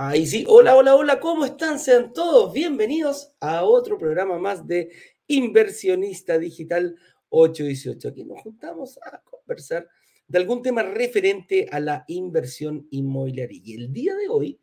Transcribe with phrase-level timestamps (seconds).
[0.00, 1.80] Ahí sí, hola, hola, hola, ¿cómo están?
[1.80, 4.92] Sean todos bienvenidos a otro programa más de
[5.26, 6.94] Inversionista Digital
[7.30, 8.10] 818.
[8.10, 9.88] Aquí nos juntamos a conversar
[10.28, 13.60] de algún tema referente a la inversión inmobiliaria.
[13.64, 14.60] Y el día de hoy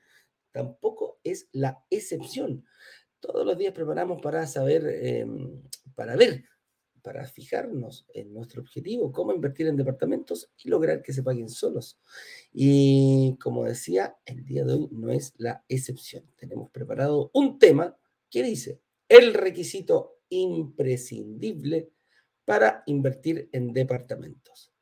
[0.54, 2.64] tampoco es la excepción.
[3.20, 5.62] Todos los días preparamos para saber, em,
[5.96, 6.46] para ver
[7.06, 12.00] para fijarnos en nuestro objetivo, cómo invertir en departamentos y lograr que se paguen solos.
[12.52, 16.24] Y como decía, el día de hoy no es la excepción.
[16.36, 17.96] Tenemos preparado un tema
[18.28, 21.92] que dice el requisito imprescindible
[22.44, 24.74] para invertir en departamentos.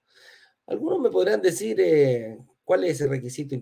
[0.67, 3.53] Algunos me podrán decir eh, cuál es ese requisito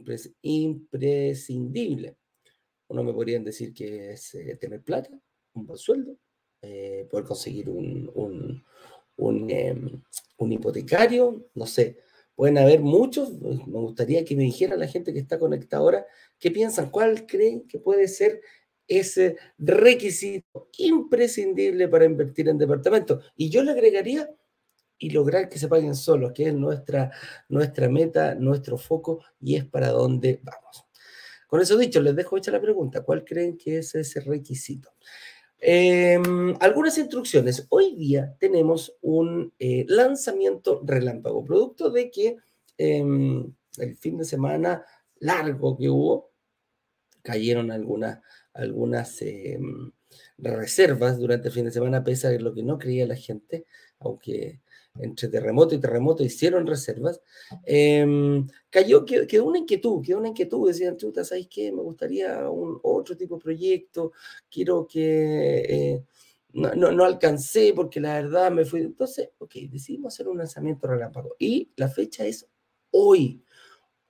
[0.43, 2.15] imprescindible.
[2.89, 5.19] Uno me podrían decir que es eh, tener plata,
[5.53, 6.15] un buen sueldo,
[6.61, 8.63] eh, poder conseguir un,
[9.49, 10.01] em,
[10.37, 11.97] un, hipotecario, no sé,
[12.35, 16.05] pueden haber muchos, me gustaría que me dijera la gente que está conectada ahora,
[16.39, 18.41] qué piensan, cuál creen que puede ser
[18.87, 23.23] ese requisito imprescindible para invertir en departamentos.
[23.35, 24.29] Y yo le agregaría
[24.97, 27.11] y lograr que se paguen solos, que es nuestra,
[27.49, 30.85] nuestra meta, nuestro foco y es para dónde vamos.
[31.47, 34.93] Con eso dicho, les dejo hecha la pregunta, ¿cuál creen que es ese requisito?
[35.63, 37.67] Em, algunas instrucciones.
[37.69, 42.37] Hoy día tenemos un eh, lanzamiento relámpago, producto de que
[42.79, 44.83] em, el fin de semana
[45.19, 46.31] largo que hubo,
[47.21, 48.19] cayeron algunas,
[48.53, 49.91] algunas em,
[50.39, 53.67] reservas durante el fin de semana, a pesar de lo que no creía la gente,
[53.99, 54.61] aunque
[54.99, 57.21] entre terremoto y terremoto hicieron reservas,
[57.65, 61.71] em, cayó, quedó, una inquietud, quedó una inquietud, decían, chuta, ¿sabes qué?
[61.71, 64.11] Me gustaría un otro tipo de proyecto,
[64.49, 65.59] quiero que...
[65.67, 66.03] Eh,
[66.53, 68.81] no, no, alcancé porque la verdad me fui.
[68.81, 71.35] Entonces, ok, decidimos hacer un lanzamiento relámpago.
[71.39, 72.45] Y la fecha es
[72.91, 73.41] hoy.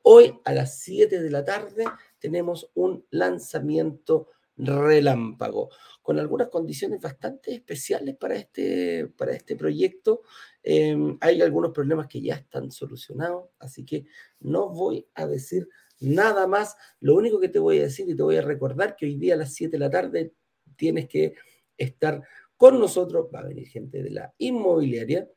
[0.04, 1.86] Hoy a las 7 de la tarde
[2.20, 5.70] tenemos un lanzamiento relámpago,
[6.02, 10.22] con algunas condiciones bastante especiales para este, para este proyecto.
[10.64, 14.06] Em, hay algunos problemas que ya están solucionados, así que
[14.40, 15.70] no voy a decir
[16.00, 16.76] nada más.
[17.00, 19.36] Lo único que te voy a decir y te voy a recordar que hoy día
[19.36, 20.34] a las 7 de la tarde
[20.76, 21.36] tienes que
[21.78, 22.24] estar
[22.58, 23.28] con nosotros.
[23.34, 25.30] Va a venir gente de la inmobiliaria.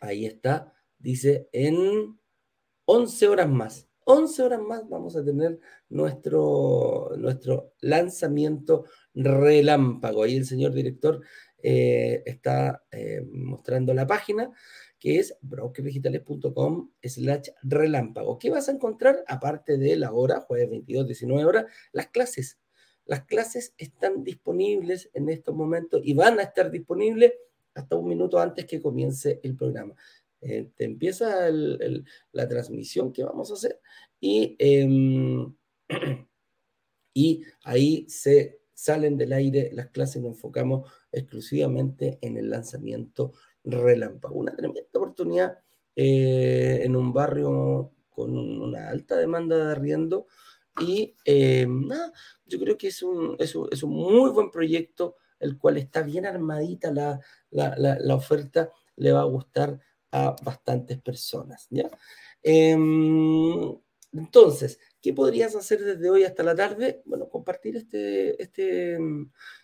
[0.00, 2.18] Ahí está, dice en
[2.86, 3.88] 11 horas más.
[4.06, 10.22] 11 horas más vamos a tener nuestro, nuestro lanzamiento relámpago.
[10.22, 11.22] Ahí el señor director
[11.62, 14.50] eh, está eh, mostrando la página
[14.98, 18.38] que es brokerdigitales.com slash relámpago.
[18.38, 19.22] ¿Qué vas a encontrar?
[19.26, 22.58] Aparte de la hora, jueves 22, 19 horas, las clases.
[23.04, 27.34] Las clases están disponibles en estos momentos y van a estar disponibles
[27.74, 29.94] hasta un minuto antes que comience el programa.
[30.40, 33.80] Eh, te empieza la transmisión que vamos a hacer
[34.20, 35.54] y, em,
[37.14, 43.32] y ahí se salen del aire las clases, nos enfocamos exclusivamente en el lanzamiento
[43.64, 44.34] relámpago.
[44.36, 45.58] Una tremenda oportunidad
[45.96, 50.26] eh, en un barrio con una alta demanda de arriendo
[50.80, 51.88] y em,
[52.46, 56.90] yo creo que es un, es, un, muy buen proyecto, el cual está bien armadita
[56.92, 57.20] la,
[57.50, 59.80] la oferta, le va a gustar
[60.10, 61.66] a bastantes personas.
[61.70, 61.90] ¿ya?
[62.42, 63.76] Em,
[64.12, 67.02] entonces, ¿qué podrías hacer desde hoy hasta la tarde?
[67.04, 68.96] Bueno, compartir este, este,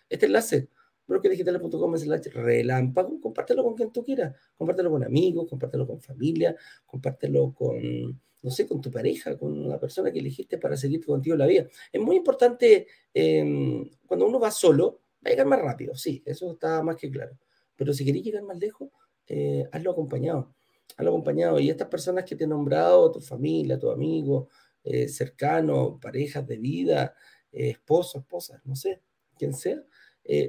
[0.07, 0.69] este enlace
[1.07, 6.55] brokerdigitales.com es el relámpago, compártelo con quien tú quieras, compártelo con amigos, compártelo con familia,
[6.85, 11.35] compártelo con, no sé, con tu pareja, con la persona que elegiste para seguir contigo
[11.35, 11.65] la vida.
[11.91, 16.51] Es muy importante, em, cuando uno va solo, va a llegar más rápido, sí, eso
[16.51, 17.35] está más que claro.
[17.75, 18.89] Pero si querés llegar más lejos,
[19.25, 20.53] eh, hazlo acompañado.
[20.97, 21.59] Hazlo acompañado.
[21.59, 24.49] Y estas personas que te he nombrado, tu familia, tu amigo,
[24.83, 27.15] eh, cercano, parejas de vida,
[27.51, 29.01] eh, esposo, esposa, no sé,
[29.37, 29.83] quien sea,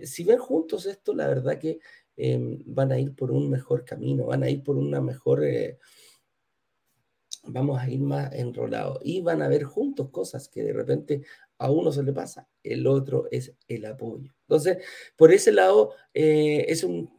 [0.04, 1.80] si ven juntos esto, la verdad que
[2.16, 5.42] em, van a ir por un mejor camino, van a ir por una mejor
[7.44, 11.22] vamos a ir más enrolados y van a ver juntos cosas que de repente
[11.58, 14.32] a uno se le pasa, el otro es el apoyo.
[14.42, 14.78] Entonces,
[15.16, 17.10] por ese lado, es un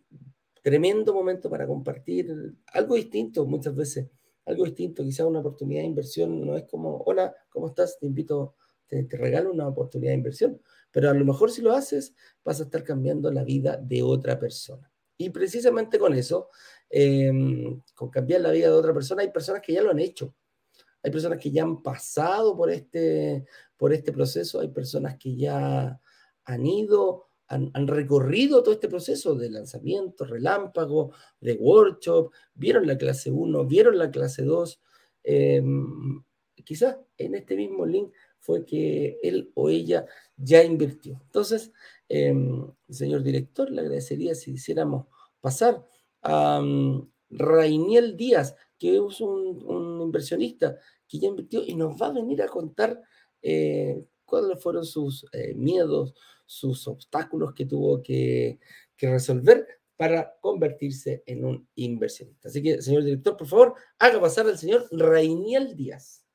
[0.63, 4.09] tremendo momento para compartir algo distinto muchas veces,
[4.45, 7.98] algo distinto, quizás una oportunidad de inversión no es como, hola, ¿cómo estás?
[8.00, 8.56] Te invito,
[8.88, 10.62] te, regalo una oportunidad de inversión,
[10.92, 12.13] pero a lo mejor si lo haces
[12.44, 14.92] vas a estar cambiando la vida de otra persona.
[15.18, 16.50] Y precisamente con eso,
[16.90, 20.36] em, con cambiar la vida de otra persona, hay personas que ya lo han hecho.
[21.01, 23.45] Hay personas que ya han pasado por este,
[23.78, 26.00] por este proceso, hay personas que ya
[26.45, 33.32] han ido han, recorrido todo este proceso de lanzamiento, relámpago, de workshop, vieron la clase
[33.32, 34.82] 1, vieron la clase 2.
[35.24, 36.24] Em,
[36.64, 40.06] quizás en este mismo link fue que él o ella
[40.38, 41.22] ya invirtió.
[41.26, 41.72] Entonces,
[42.10, 45.08] em, señor director, le agradecería si hiciéramos
[45.42, 45.86] pasar
[46.22, 50.78] a um, Rainiel Díaz, que es un, inversionista
[51.08, 53.02] que ya invirtió y nos va a venir a contar
[53.42, 56.15] eh, cuáles fueron sus eh, miedos,
[56.47, 58.59] sus obstáculos que tuvo que,
[59.00, 62.47] resolver para convertirse en un inversionista.
[62.47, 66.25] Así que, señor director, por favor, haga pasar al señor Rainiel Díaz.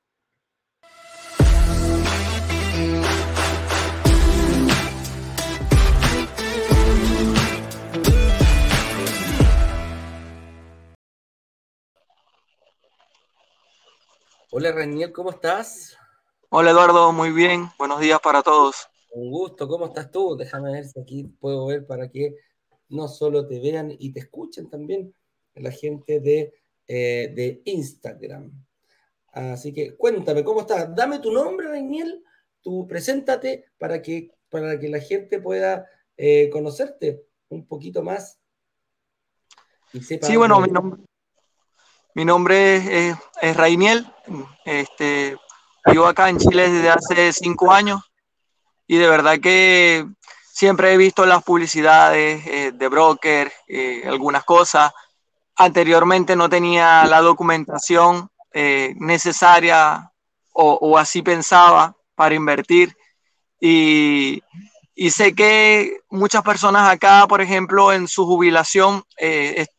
[14.51, 15.99] Hola Raniel, ¿cómo estás?
[16.51, 17.69] Hola Eduardo, muy bien.
[17.77, 18.89] Buenos días para todos.
[19.13, 20.35] Un gusto, ¿cómo estás tú?
[20.35, 22.37] Déjame ver si aquí puedo ver para que
[22.89, 25.15] no solo te vean y te escuchen también
[25.55, 26.55] la gente de,
[26.87, 28.51] eh, de Instagram.
[29.31, 30.95] Así que cuéntame, ¿cómo estás?
[30.95, 32.25] Dame tu nombre, Raniel,
[32.63, 35.87] tú preséntate para que, para que la gente pueda
[36.17, 38.41] eh, conocerte un poquito más.
[39.93, 41.03] Y sepa sí, bueno, mi nombre,
[42.15, 43.11] mi nombre
[43.43, 44.07] es, Rainiel,
[44.65, 45.37] este,
[45.91, 48.01] vivo acá en Chile desde hace cinco años
[48.87, 50.07] y de verdad que
[50.53, 54.93] siempre he visto las publicidades eh, de broker, eh, algunas cosas.
[55.57, 60.11] Anteriormente no tenía la documentación eh, necesaria
[60.61, 62.97] o, así pensaba para invertir
[63.61, 64.43] y,
[64.97, 69.05] y, sé que muchas personas acá, por ejemplo, en su jubilación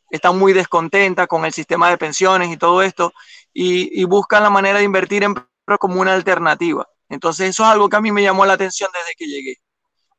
[0.09, 3.11] están muy descontentas con el sistema de pensiones y todo esto
[3.53, 5.35] y, buscan la manera de invertir en
[5.77, 6.87] como una alternativa.
[7.09, 9.57] Entonces eso es algo que a mí me llamó la atención desde que llegué.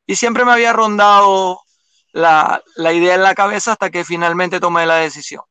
[0.05, 1.61] Y siempre me había rondado
[2.11, 5.43] la, idea en la cabeza hasta que finalmente tomé la decisión.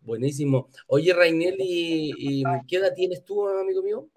[0.00, 0.68] Buenísimo.
[0.86, 4.08] Oye, Rainel, ¿y, qué edad tienes tú, amigo mío?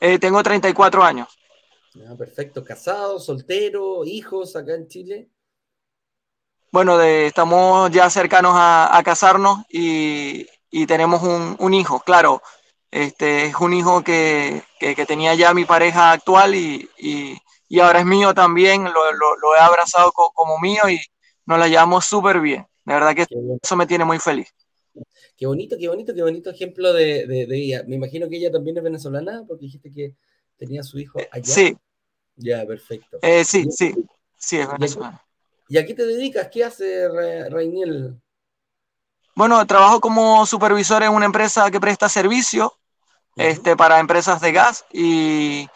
[0.00, 1.28] Eh, tengo 34 años.
[2.08, 2.64] Ah, perfecto.
[2.64, 5.30] ¿Casado, soltero, hijos acá en Chile?
[6.72, 10.46] Bueno, estamos ya cercanos a, casarnos y,
[10.86, 12.40] tenemos un, hijo, claro.
[12.92, 14.62] Este es un hijo que,
[15.08, 17.38] tenía ya mi pareja actual y,
[17.80, 18.84] ahora es mío también.
[18.84, 21.00] Lo, he abrazado como mío y
[21.46, 22.66] nos la llevamos súper bien.
[22.84, 23.26] De verdad que
[23.62, 24.54] eso me tiene muy feliz.
[25.38, 27.82] Qué bonito, qué bonito, qué bonito ejemplo de, ella.
[27.88, 30.14] Me imagino que ella también es venezolana porque dijiste que
[30.58, 31.44] tenía su hijo allá.
[31.44, 31.74] Sí.
[32.36, 33.18] Ya, perfecto.
[33.22, 33.94] Eh, sí, sí,
[34.36, 35.24] sí, es venezolana.
[35.66, 36.48] ¿Y a qué te dedicas?
[36.52, 37.08] ¿Qué hace
[37.48, 38.20] Rainiel?
[39.34, 42.76] Bueno, trabajo como supervisor en una empresa que presta servicio
[43.36, 45.68] este, para empresas de gas y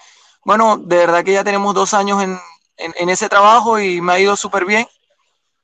[0.44, 4.36] bueno, de verdad que ya tenemos dos años en, ese trabajo y me ha ido
[4.36, 4.86] súper bien.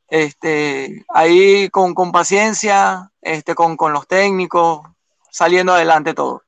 [0.09, 4.81] Este, ahí con, con paciencia, este, con, con los técnicos,
[5.31, 6.43] saliendo adelante todo.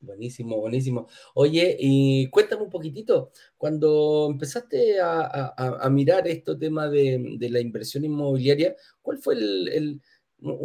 [0.00, 1.08] Buenísimo, buenísimo.
[1.34, 8.74] Oye, y cuéntame un poquitito, cuando empezaste a, mirar este tema de, la inversión inmobiliaria,
[9.02, 10.00] ¿cuál fue el,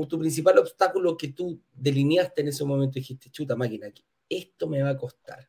[0.07, 3.87] tu principal obstáculo que tú delineaste en ese momento y dijiste, chuta máquina,
[4.29, 5.47] esto me va a costar?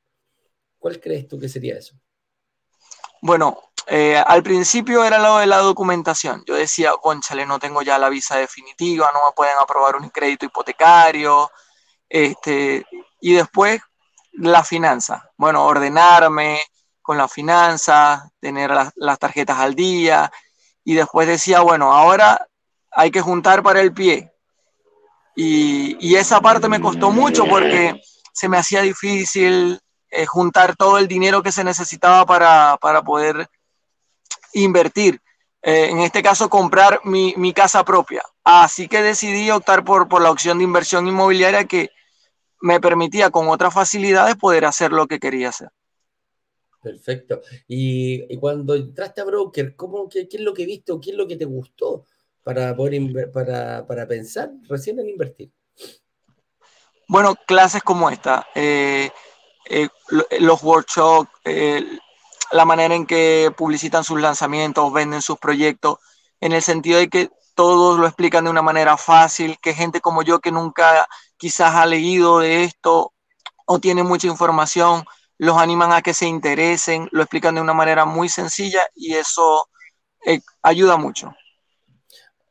[0.79, 1.95] ¿Cuál crees tú que sería eso?
[3.23, 6.45] Bueno, eh, al principio era lo de la documentación.
[6.47, 10.47] Yo decía, conchale, no tengo ya la visa definitiva, no me pueden aprobar un crédito
[10.47, 11.51] hipotecario,
[12.09, 12.85] este,
[13.21, 13.81] y después
[14.33, 15.31] la finanza.
[15.37, 16.61] Bueno, ordenarme
[17.03, 20.31] con la finanza, tener las, tarjetas al día.
[20.85, 22.47] Y después decía, bueno, ahora
[22.91, 24.33] hay que juntar para el pie.
[25.35, 28.01] Y, esa parte me costó mucho porque
[28.37, 33.49] se me hacía difícil eh, juntar todo el dinero que se necesitaba para, poder
[34.53, 35.21] invertir.
[35.63, 38.23] Eh, en este caso, comprar mi, casa propia.
[38.45, 41.91] Así que decidí optar por, por la opción de inversión inmobiliaria que,
[42.61, 45.69] me permitía con otras facilidades poder hacer lo que quería hacer.
[46.83, 47.41] Perfecto.
[47.67, 51.27] Y, cuando entraste a broker, ¿cómo, qué, es lo que viste o qué es lo
[51.27, 52.05] que te gustó
[52.43, 55.51] para poder para, para pensar recién en invertir?
[57.09, 59.11] Bueno, clases como esta, eh,
[59.67, 59.89] eh,
[60.41, 61.85] los workshops, eh,
[62.53, 65.99] la manera en que publicitan sus lanzamientos, venden sus proyectos,
[66.41, 70.23] en el sentido de que todos lo explican de una manera fácil, que gente como
[70.23, 73.13] yo que nunca quizás ha leído de esto
[73.67, 75.05] o tiene mucha información,
[75.39, 79.69] los animan a que se interesen, lo explican de una manera muy sencilla y eso
[80.27, 81.35] eh, ayuda mucho.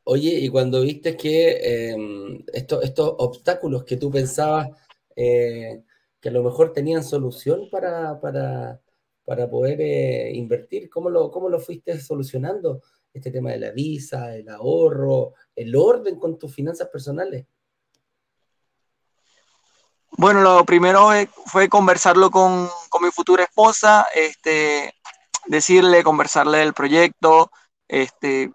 [0.07, 4.69] Oye, y cuando viste que em, estos obstáculos que tú pensabas
[5.15, 5.81] eh,
[6.21, 8.79] que a lo mejor tenían solución para, para,
[9.49, 12.83] poder eh, invertir, ¿cómo lo, ¿cómo lo fuiste solucionando?
[13.11, 17.47] Este tema de la visa, el ahorro, el orden con tus finanzas personales.
[20.11, 21.09] Bueno, lo primero
[21.47, 24.93] fue conversarlo con, con mi futura esposa, este,
[25.47, 27.49] decirle, conversarle del proyecto,
[27.87, 28.51] este,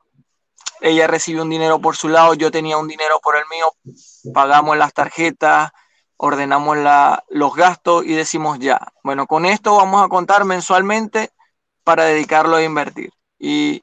[0.80, 3.72] ella recibió un dinero por su lado, yo tenía un dinero por el mío,
[4.32, 5.70] pagamos las tarjetas,
[6.16, 11.30] ordenamos la, los gastos y decimos ya, bueno, con esto vamos a contar mensualmente
[11.84, 13.10] para dedicarlo a invertir.
[13.38, 13.82] Y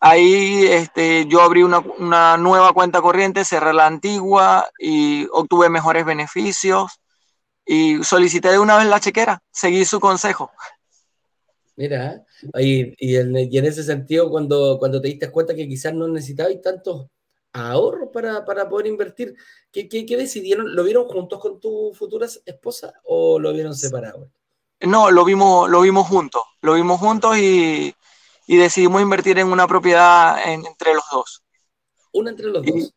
[0.00, 6.04] ahí este, yo abrí una, una nueva cuenta corriente, cerré la antigua y obtuve mejores
[6.04, 7.00] beneficios
[7.66, 10.50] y solicité de una vez la chequera, seguí su consejo.
[11.80, 12.22] Mira,
[12.58, 16.06] y, y, en, y, en, ese sentido, cuando, cuando te diste cuenta que quizás no
[16.08, 17.06] necesitabas tantos
[17.54, 19.34] ahorros para, para poder invertir,
[19.72, 20.76] ¿qué, ¿qué, qué, decidieron?
[20.76, 24.28] ¿Lo vieron juntos con tu futura esposa o lo vieron separado?
[24.80, 27.94] No, lo vimos, lo vimos juntos, lo vimos juntos y,
[28.46, 31.42] y decidimos invertir en una propiedad en, entre los dos.
[32.12, 32.92] ¿Una entre los dos?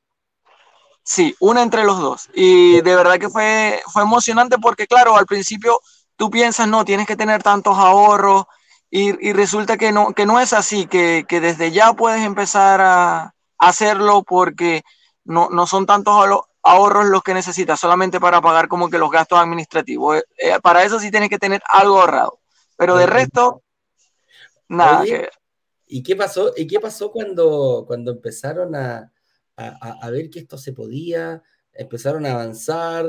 [1.04, 2.30] Sí, una entre los dos.
[2.34, 5.80] Y de verdad que fue, fue emocionante porque, claro, al principio
[6.18, 8.44] tú piensas, no, tienes que tener tantos ahorros
[8.96, 14.22] y, resulta que no, que no es así, que, desde ya puedes empezar a, hacerlo
[14.22, 14.84] porque
[15.24, 16.14] no, no, son tantos
[16.62, 20.18] ahorros los que necesitas solamente para pagar como que los gastos administrativos.
[20.18, 22.40] Eh, eh, para eso sí tienes que tener algo ahorrado.
[22.78, 23.64] Pero de resto,
[24.68, 25.04] nada.
[25.88, 26.54] ¿Y qué pasó?
[26.56, 29.12] ¿Y qué pasó cuando, cuando empezaron a,
[30.12, 31.42] ver que esto se podía?
[31.72, 33.08] Empezaron a avanzar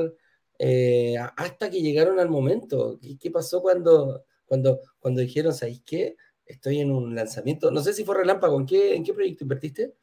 [0.59, 2.99] eh, hasta que llegaron al momento.
[3.03, 6.17] ¿Qué, qué pasó cuando, cuando, cuando dijeron, ¿sabéis qué?
[6.47, 9.95] Estoy en un lanzamiento, no sé si fue relámpago, ¿en qué, en qué proyecto invertiste?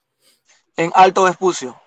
[0.75, 1.79] En Alto Espucio.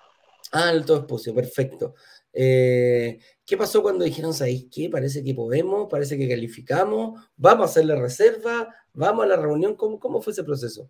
[0.51, 1.95] Ah, Alto Espucio, perfecto.
[2.31, 4.89] Eh, ¿Qué pasó cuando dijeron, ¿sabéis qué?
[4.89, 9.75] Parece que podemos, parece que calificamos, vamos a hacer la reserva, vamos a la reunión,
[9.75, 10.89] ¿cómo, cómo fue ese proceso?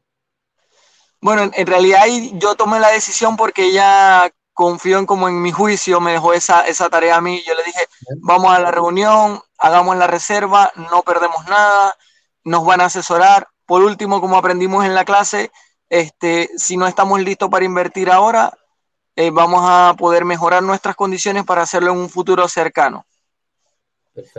[1.21, 2.01] Bueno, en, realidad
[2.33, 6.67] yo tomé la decisión porque ella confió en como en mi juicio, me dejó esa,
[6.67, 7.81] esa tarea a mí, yo le dije,
[8.21, 11.95] vamos a la reunión, hagamos la reserva, no perdemos nada,
[12.43, 13.47] nos van a asesorar.
[13.65, 15.51] Por último, como aprendimos en la clase,
[15.89, 18.57] este, si no estamos listos para invertir ahora,
[19.15, 23.05] eh, vamos a poder mejorar nuestras condiciones para hacerlo en un futuro cercano.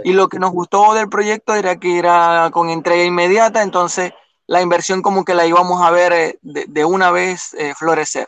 [0.04, 4.12] Y lo que nos gustó del proyecto era que era con entrega inmediata, entonces
[4.46, 8.26] la inversión como que la íbamos a ver eh, de, una vez eh, florecer.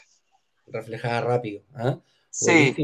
[0.67, 1.63] Reflejada rápido.
[1.75, 1.97] ¿ah?
[2.31, 2.75] Sí.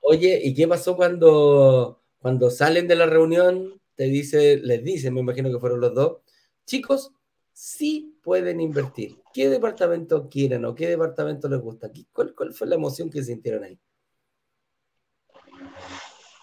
[0.00, 5.20] Oye, ¿y qué pasó cuando cuando salen de la reunión, te dice, les dicen, me
[5.20, 6.18] imagino que fueron los dos,
[6.66, 7.12] chicos,
[7.52, 9.20] sí pueden invertir.
[9.32, 11.90] ¿Qué departamento quieren o qué departamento les gusta?
[12.12, 13.78] ¿Cuál, cuál fue la emoción que sintieron ahí?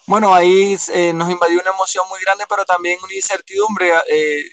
[0.07, 4.43] Bueno, ahí eh, nos invadió una emoción muy grande, pero también una incertidumbre, eh,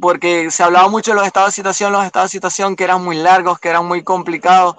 [0.00, 3.04] porque se hablaba mucho de los estados de situación, los estados de situación que eran
[3.04, 4.76] muy largos, que eran muy complicados,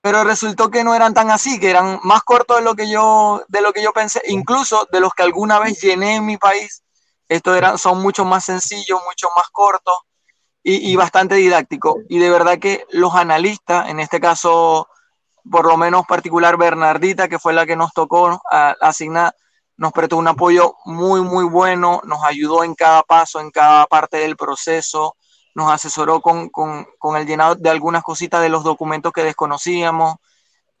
[0.00, 3.42] pero resultó que no eran tan así, que eran más cortos de lo que yo,
[3.48, 6.82] de lo que yo pensé, incluso de los que alguna vez llené en mi país.
[7.28, 9.94] Estos eran, son mucho más sencillos, mucho más cortos
[10.62, 11.96] y, bastante didácticos.
[12.08, 14.88] Y de verdad que los analistas, en este caso,
[15.50, 19.34] por lo menos particular Bernardita, que fue la que nos tocó asignar,
[19.76, 24.18] nos prestó un apoyo muy, muy bueno, nos ayudó en cada paso, en cada parte
[24.18, 25.16] del proceso
[25.54, 26.50] nos asesoró con,
[27.16, 30.16] el llenado de algunas cositas de los documentos que desconocíamos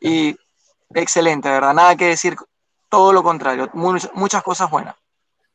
[0.00, 0.36] y
[0.94, 1.74] excelente, ¿verdad?
[1.74, 2.36] Nada que decir,
[2.88, 4.96] todo lo contrario, muchas cosas buenas.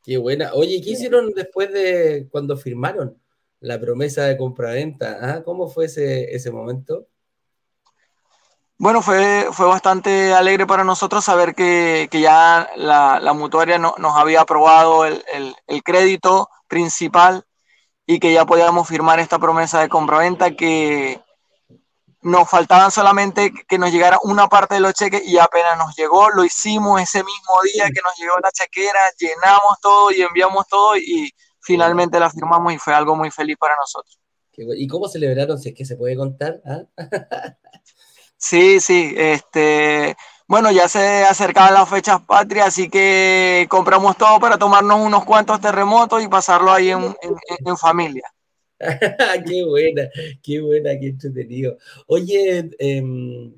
[0.03, 0.53] Qué buena.
[0.53, 3.21] Oye, ¿qué hicieron después de cuando firmaron
[3.59, 5.17] la promesa de compraventa?
[5.21, 5.43] ¿Ah?
[5.43, 7.07] ¿Cómo fue ese, ese momento?
[8.79, 15.05] Bueno, fue, fue bastante alegre para nosotros saber que, ya la, mutuaria nos había aprobado
[15.05, 15.23] el,
[15.65, 17.46] el crédito principal
[18.07, 21.21] y que ya podíamos firmar esta promesa de compraventa que
[22.21, 26.29] nos faltaban solamente que nos llegara una parte de los cheques y apenas nos llegó,
[26.29, 30.97] lo hicimos ese mismo día que nos llegó la chequera, llenamos todo y enviamos todo
[30.97, 34.17] y finalmente la firmamos y fue algo muy feliz para nosotros.
[34.53, 35.59] ¿Y cómo celebraron?
[35.59, 36.61] Si es que se puede contar.
[36.65, 36.83] ¿ah?
[38.37, 40.15] sí, sí, este,
[40.47, 45.59] bueno, ya se acercaban las fechas patrias, así que compramos todo para tomarnos unos cuantos
[45.59, 48.23] terremotos y pasarlo ahí en, familia.
[49.45, 50.09] qué buena,
[50.41, 51.77] qué buena, qué entretenido.
[52.07, 53.51] Oye, eh,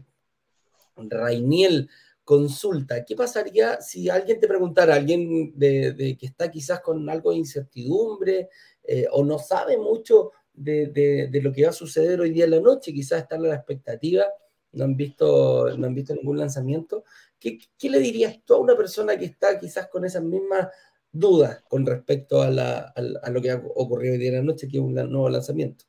[0.95, 1.87] Rainiel,
[2.23, 7.37] consulta, ¿qué pasaría si alguien te preguntara, alguien de, que está quizás con algo de
[7.37, 8.49] incertidumbre
[8.83, 10.87] eh, o no sabe mucho de,
[11.31, 13.55] de, lo que va a suceder hoy día en la noche, quizás está en la
[13.55, 14.25] expectativa
[14.71, 17.03] no han visto, no han visto ningún lanzamiento.
[17.39, 20.67] ¿Qué, ¿Qué, le dirías tú a una persona que está quizás con esas mismas
[21.11, 24.67] dudas con respecto a, la, a, lo que ha ocurrido hoy día en la noche,
[24.67, 25.85] que es un nuevo lanzamiento?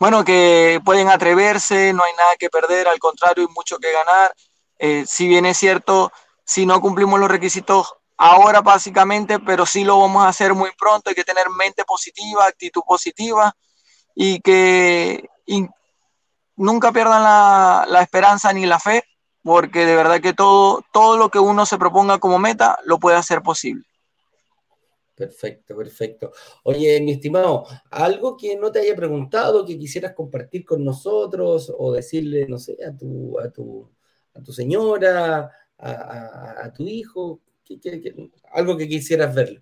[0.00, 4.34] Bueno, que pueden atreverse, no hay nada que perder, al contrario, hay mucho que ganar.
[4.78, 6.10] Eh, si bien es cierto,
[6.44, 11.10] si no cumplimos los requisitos ahora básicamente, pero sí lo vamos a hacer muy pronto.
[11.10, 13.54] Hay que tener mente positiva, actitud positiva
[14.14, 15.28] y que
[16.56, 19.04] nunca pierdan la, la, esperanza ni la fe,
[19.42, 23.16] porque de verdad que todo, todo lo que uno se proponga como meta lo puede
[23.16, 23.84] hacer posible.
[25.14, 26.32] Perfecto, perfecto.
[26.64, 31.92] Oye, mi estimado, algo que no te haya preguntado, que quisieras compartir con nosotros o
[31.92, 33.88] decirle, no sé, a tu, a tu,
[34.34, 37.40] a tu señora, a, tu hijo,
[38.52, 39.60] algo que quisieras verlo.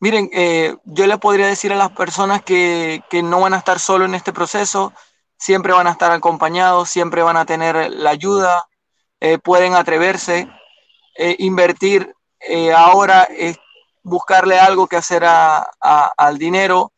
[0.00, 4.04] Miren, eh, yo le podría decir a las personas que, no van a estar solo
[4.04, 4.92] en este proceso,
[5.38, 8.66] siempre van a estar acompañados, siempre van a tener la ayuda,
[9.20, 10.48] eh, pueden atreverse,
[11.16, 12.14] eh, invertir
[12.76, 13.58] ahora es
[14.02, 16.92] buscarle algo que hacer al dinero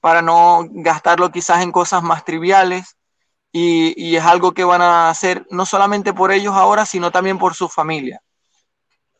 [0.00, 2.96] para no gastarlo quizás en cosas más triviales
[3.50, 7.38] y, y, es algo que van a hacer no solamente por ellos ahora, sino también
[7.38, 8.20] por su familia.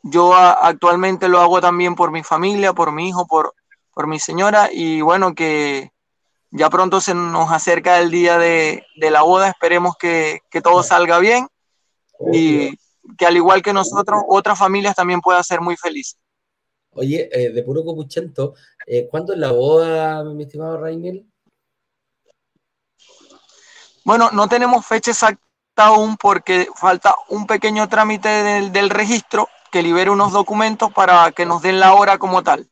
[0.02, 3.54] Yo actualmente lo hago también por mi familia, por mi hijo, por,
[3.92, 5.92] por mi señora y bueno, que
[6.50, 10.82] ya pronto se nos acerca el día de, de la boda, esperemos que, que, todo
[10.82, 11.46] salga bien
[12.32, 12.76] y
[13.16, 16.18] que al igual que nosotros, otras familias también puedan ser muy felices.
[16.92, 18.54] Oye, eh, de puro copuchento,
[18.86, 21.24] eh, ¿cuándo es la boda, mi estimado Raimel?
[24.04, 25.40] Bueno, no tenemos fecha exacta
[25.76, 31.46] aún porque falta un pequeño trámite del, del registro que libere unos documentos para que
[31.46, 32.68] nos den la hora como tal.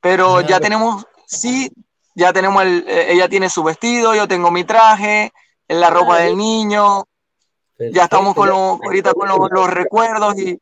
[0.00, 1.72] Pero ya tenemos, sí,
[2.14, 5.32] ya tenemos, el, eh, ella tiene su vestido, yo tengo mi traje,
[5.68, 7.04] la ropa del niño,
[7.78, 10.58] ya estamos con ahorita con los, recuerdos y,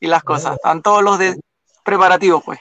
[0.00, 1.38] y, las cosas, están todos los de,
[1.84, 2.58] preparativos pues.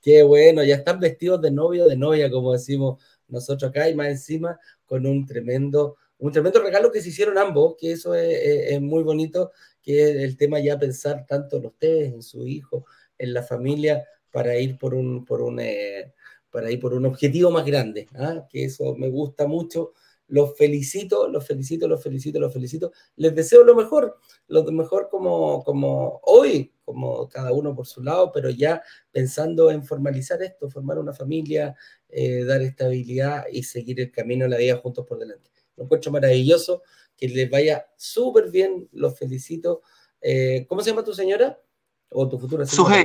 [0.00, 4.08] Qué bueno, ya están vestidos de novio de novia, como decimos nosotros acá, y más
[4.08, 8.80] encima con un tremendo, un tremendo regalo que se hicieron ambos, que eso es, es
[8.80, 9.52] muy bonito
[9.84, 12.86] que es el tema ya pensar tanto en ustedes, en su hijo,
[13.18, 16.14] en la familia, para ir por un, por un, eh,
[16.54, 18.46] para ir por un objetivo más grande, ¿ah?
[18.48, 19.90] que eso me gusta mucho.
[20.28, 22.92] Los felicito, los felicito, los felicito, los felicito.
[23.16, 28.30] Les deseo lo mejor, lo mejor como, como hoy, como cada uno por su lado,
[28.30, 31.74] pero ya pensando en formalizar esto, formar una familia,
[32.08, 35.50] eh, dar estabilidad y seguir el camino de la vida juntos por delante.
[35.74, 36.82] Lo encuentro maravilloso
[37.16, 39.82] que les vaya súper bien, los felicito.
[40.20, 41.60] Eh, ¿Cómo se llama tu señora?
[42.10, 43.04] ¿O tu futura señora?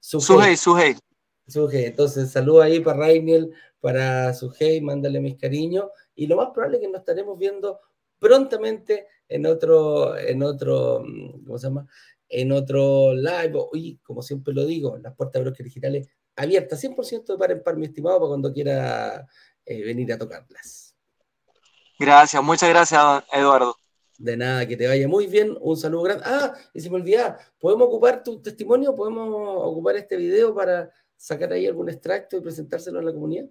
[0.00, 1.09] Sujei, Sujei.
[1.54, 5.86] Entonces, saludo ahí para Rainiel, para Sujei, mándale mis cariños.
[6.14, 7.80] Y lo más probable es que nos estaremos viendo
[8.18, 11.86] prontamente en otro, en otro, mm, ¿cómo se llama?
[12.28, 13.58] En otro live.
[13.72, 17.62] Y como siempre lo digo, las puertas de bloques digitales abiertas, 100% de par en
[17.62, 19.26] par, mi estimado, para cuando quiera
[19.64, 20.94] eh, venir a tocarlas.
[21.98, 23.76] Gracias, muchas gracias, Eduardo.
[24.16, 25.56] De nada, que te vaya muy bien.
[25.60, 26.24] Un saludo grande.
[26.26, 28.94] Ah, y si me olvidaba, ¿podemos ocupar tu testimonio?
[28.94, 33.46] ¿Podemos ocupar este video para sacar ahí algún extracto y presentárselo a la comunidad?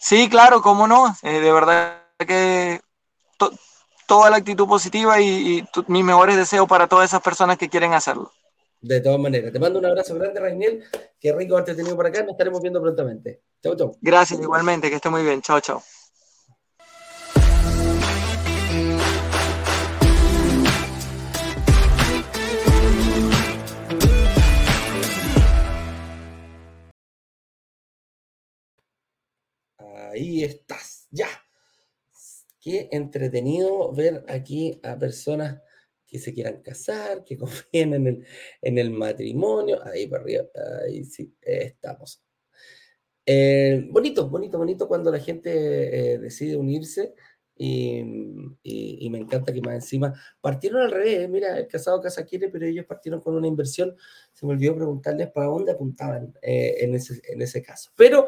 [0.00, 1.14] Sí, claro, cómo no.
[1.22, 2.80] Eh, de verdad que
[4.06, 8.32] toda la actitud positiva y, mis mejores deseos para todas esas personas que quieren hacerlo.
[8.80, 10.82] De todas maneras, te mando un abrazo grande, Rainiel.
[11.20, 12.22] Qué rico haberte tenido por acá.
[12.22, 13.42] Nos estaremos viendo prontamente.
[13.62, 13.96] Chau, chau.
[14.00, 14.88] Gracias, igualmente.
[14.88, 15.42] Que esté muy bien.
[15.42, 15.82] Chao, chao.
[30.10, 31.28] Ahí estás, ya.
[32.60, 35.62] Qué entretenido ver aquí a personas
[36.06, 37.94] que se quieran casar, que confíen
[38.60, 39.78] en el, matrimonio.
[39.86, 40.44] Ahí para arriba,
[40.84, 42.22] ahí sí, estamos.
[43.24, 47.14] Eh, bonito, bonito, bonito cuando la gente eh, decide unirse
[47.54, 48.02] y,
[49.10, 51.28] me encanta que más encima partieron al revés.
[51.28, 53.94] Mira, el casado casa quiere, pero ellos partieron con una inversión.
[54.32, 57.90] Se me olvidó preguntarles para dónde apuntaban eh, en, ese, en ese caso.
[57.96, 58.26] Pero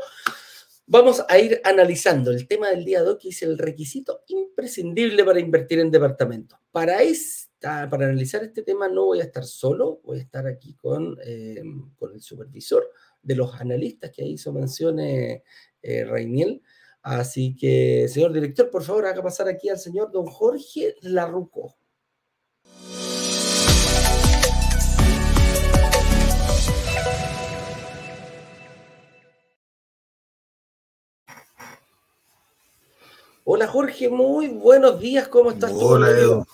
[0.92, 5.40] Vamos a ir analizando el tema del día de que es el requisito imprescindible para
[5.40, 6.59] invertir en departamentos.
[6.70, 6.98] Para,
[7.62, 11.62] para analizar este tema no voy a estar solo, voy a estar aquí con, eh,
[11.96, 12.90] con el supervisor
[13.22, 15.42] de los analistas que hizo mención eh,
[15.83, 16.61] Rainiel.
[17.00, 21.74] Así que, señor director, por favor, haga pasar aquí al señor don Jorge Larruco.
[33.44, 35.72] Hola Jorge, muy buenos días, ¿cómo estás?
[35.74, 36.46] Hola Edu.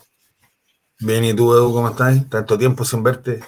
[1.01, 2.27] Bien, ¿y tú Edu, cómo estás?
[2.31, 3.41] Tanto tiempo sin verte.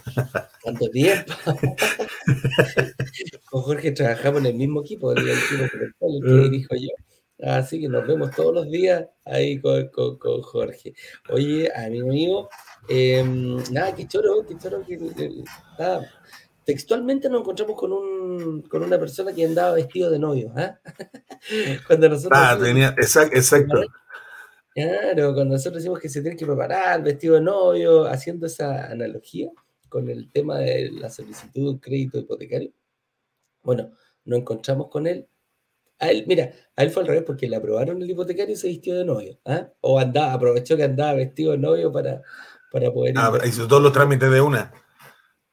[0.63, 1.33] Tanto tiempo.
[3.51, 5.65] Con Jorge trabajamos en el mismo equipo, el equipo
[6.01, 6.91] que dijo yo.
[7.43, 10.93] Así que nos vemos todos los días ahí con, con, Jorge.
[11.31, 12.49] Oye, amigo mío,
[12.91, 14.85] em, nada, qué choro, qué choro.
[14.87, 14.99] Que,
[16.71, 20.53] Textualmente nos encontramos con, un, con una persona que andaba vestido de novio.
[20.55, 20.79] ¿ah?
[21.89, 22.41] cuando nosotros.
[22.41, 23.37] Ah, tenía, exacto.
[23.37, 23.81] exacto.
[24.73, 29.51] Claro, cuando nosotros decimos que se tiene que preparar vestido de novio, haciendo esa analogía
[29.89, 32.71] con el tema de la solicitud de un crédito hipotecario.
[33.65, 33.91] Bueno,
[34.25, 35.27] nos encontramos con él.
[35.99, 38.69] A él, mira, a él fue al revés porque le aprobaron el hipotecario y se
[38.69, 39.41] vistió de novio.
[39.45, 39.69] ¿ah?
[39.81, 42.23] O andaba, aprovechó que andaba vestido de novio para,
[42.71, 43.15] para poder.
[43.17, 44.73] Ah, hizo todos los trámites de una.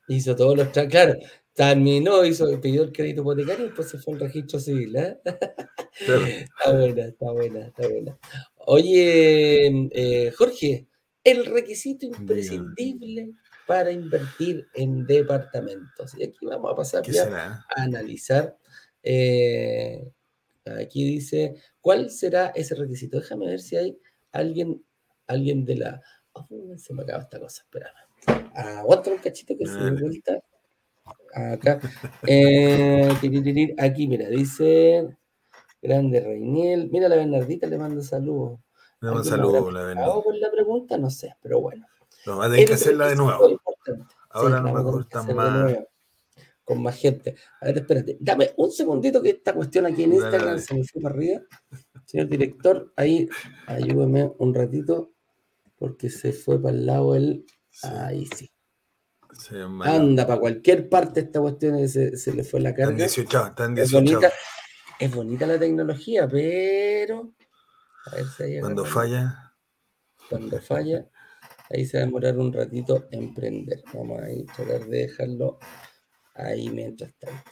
[0.07, 1.19] Hizo todos los trámites, claro.
[1.53, 4.95] Terminó, hizo, pidió el crédito hipotecario y después se fue al registro civil.
[4.95, 5.19] ¿eh?
[5.99, 8.17] está buena, está buena, está buena.
[8.57, 10.87] Oye, eh, Jorge,
[11.23, 13.33] el requisito imprescindible
[13.65, 16.15] para invertir en departamentos.
[16.17, 18.57] Y aquí vamos a pasar ya a analizar.
[19.03, 20.09] Eh,
[20.65, 23.19] aquí dice, ¿cuál será ese requisito?
[23.19, 23.99] Déjame ver si hay
[24.31, 24.83] alguien,
[25.27, 26.01] alguien de la...
[26.33, 28.06] Oh, se me acaba esta cosa, espérame.
[28.53, 30.39] Aguanta un cachito que se dé vuelta.
[31.33, 31.79] Acá.
[32.25, 33.09] Eh,
[33.77, 35.17] aquí, mira, dice
[35.81, 36.89] Grande Reiniel.
[36.91, 38.59] Mira, la Bernardita le manda saludos.
[39.01, 40.23] Le manda saludos, la Bernardita.
[40.23, 40.97] con la pregunta?
[40.97, 41.85] No sé, pero bueno.
[42.25, 43.59] No, va a tener que hacerla de nuevo.
[44.29, 45.77] Ahora no me cortan más.
[46.63, 47.35] Con más gente.
[47.61, 48.17] A ver, espérate.
[48.19, 51.41] Dame un segundito que esta cuestión aquí en Instagram se me fue para arriba.
[52.05, 53.29] Señor director, ahí
[53.67, 55.11] ayúdeme un ratito
[55.77, 57.45] porque se fue para el lado el
[57.83, 58.51] Ahí sí.
[59.83, 63.05] Anda, para cualquier parte esta cuestión se, se le fue la carga.
[63.05, 64.31] Están es, bonita,
[64.99, 67.33] es bonita la tecnología, pero.
[68.05, 69.53] A ver si Cuando falla.
[70.29, 71.07] Cuando falla,
[71.69, 73.83] ahí se va a demorar un ratito en prender.
[73.93, 75.59] Vamos a tratar de dejarlo
[76.33, 77.51] ahí mientras tanto.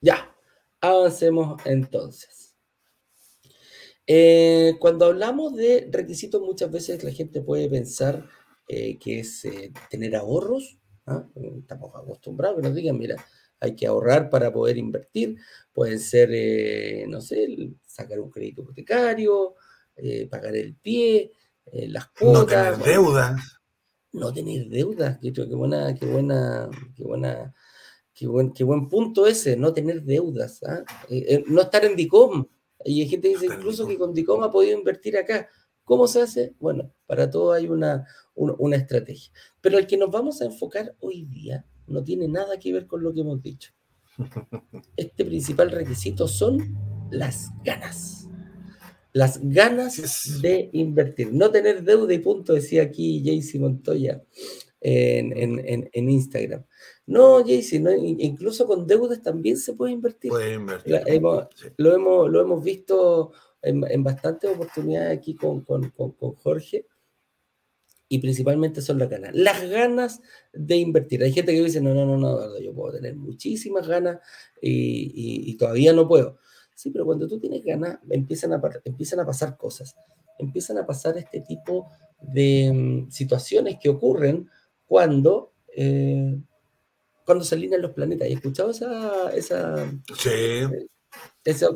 [0.00, 0.34] Ya,
[0.80, 2.54] avancemos entonces.
[4.06, 8.26] Eh, cuando hablamos de requisitos, muchas veces la gente puede pensar
[8.68, 10.78] eh, que es eh, tener ahorros.
[11.06, 11.26] ¿ah?
[11.58, 13.16] Estamos acostumbrados que nos digan, mira,
[13.58, 15.38] hay que ahorrar para poder invertir.
[15.72, 17.48] Pueden ser, eh, no sé,
[17.86, 19.54] sacar un crédito hipotecario,
[20.30, 21.32] pagar el pie,
[21.72, 22.78] las cuotas.
[22.78, 23.40] No tener deudas.
[24.12, 25.18] No tener deudas.
[25.20, 27.54] Qué, buena, qué buena, qué buena.
[28.14, 30.60] Qué buen, qué buen punto ese, no tener deudas.
[30.64, 30.82] ¿ah?
[31.46, 32.46] no estar en DICOM.
[32.84, 35.48] Y hay gente que dice incluso que con DICOM ha podido invertir acá.
[35.88, 36.54] ¿Cómo se hace?
[36.60, 39.32] Bueno, para todo hay una, una, estrategia.
[39.62, 43.02] Pero el que nos vamos a enfocar hoy día no tiene nada que ver con
[43.02, 43.72] lo que hemos dicho.
[44.98, 46.76] Este principal requisito son
[47.10, 48.28] las ganas.
[49.14, 51.32] Las ganas de invertir.
[51.32, 54.22] No tener deuda y punto, decía aquí Jaycee Montoya
[54.82, 56.66] en, Instagram.
[57.06, 57.82] No, Jaycee,
[58.18, 60.28] incluso con deudas también se puede invertir.
[60.28, 61.00] Puede invertir.
[61.78, 65.90] lo, hemos, lo hemos visto en, bastantes oportunidades aquí con, con,
[66.42, 66.86] Jorge
[68.08, 69.34] y principalmente son las ganas.
[69.34, 70.20] Las ganas
[70.52, 71.22] de invertir.
[71.22, 74.18] Hay gente que dice, no, no, no, no, yo puedo tener muchísimas ganas
[74.62, 76.38] y, todavía no puedo.
[76.74, 79.94] Sí, pero cuando tú tienes ganas, empiezan a, empiezan a pasar cosas.
[80.38, 81.90] Empiezan a pasar este tipo
[82.20, 84.48] de mm, situaciones que ocurren
[84.86, 86.40] cuando, eh,
[87.26, 88.28] cuando se alinean los planetas.
[88.28, 89.30] ¿Has escuchado esa...
[89.32, 90.30] esa sí.
[90.30, 90.86] Eh,
[91.44, 91.68] esa,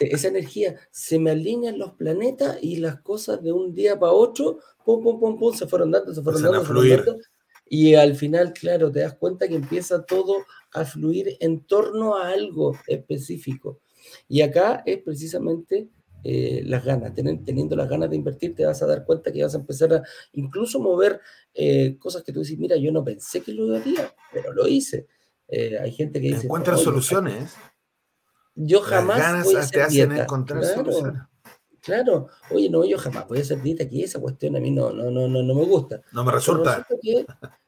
[0.00, 4.58] esa energía, se me alinean los planetas y las cosas de un día para otro,
[4.84, 7.18] pum, pum, pum, pum, se fueron dando, se fueron dando, se fueron dando.
[7.68, 10.36] Y al final, claro, te das cuenta que empieza todo
[10.72, 13.80] a fluir en torno a algo específico.
[14.28, 15.88] Y acá es precisamente
[16.22, 19.54] eh, las ganas, teniendo las ganas de invertir, te vas a dar cuenta que vas
[19.54, 21.20] a empezar a incluso mover
[21.54, 25.06] eh, cosas que tú dices, mira, yo no pensé que lo haría, pero lo hice.
[25.48, 26.46] Eh, hay gente que dice...
[26.46, 27.54] Encuentra soluciones.
[28.56, 30.26] Yo jamás voy a hacer dieta.
[30.26, 31.28] claro,
[31.82, 34.90] claro, oye, no, yo jamás voy a hacer dieta aquí, esa cuestión a mí no,
[34.92, 36.02] no, no, no, no me gusta.
[36.12, 36.86] No me resulta.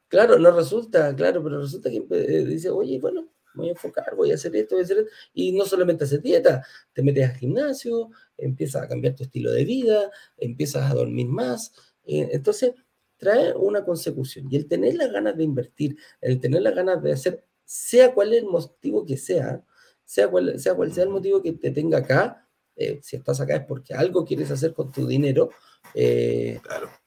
[0.09, 4.33] claro, no resulta, claro, pero resulta que eh, dice, oye, bueno, voy a enfocar, voy
[4.33, 5.11] a hacer esto, voy a hacer esto.
[5.35, 9.65] Y no solamente hacer dieta, te metes al gimnasio, empiezas a cambiar tu estilo de
[9.65, 11.73] vida, empiezas a dormir más.
[12.05, 12.73] Eh, entonces,
[13.19, 14.47] trae una consecución.
[14.51, 18.33] Y el tener las ganas de invertir, el tener las ganas de hacer, sea cual
[18.33, 19.63] es el motivo que sea,
[20.09, 23.57] sea cual sea, cual sea el motivo que te tenga acá, eh, si estás acá
[23.57, 25.51] es porque algo quieres hacer con tu dinero,
[25.95, 26.59] eh,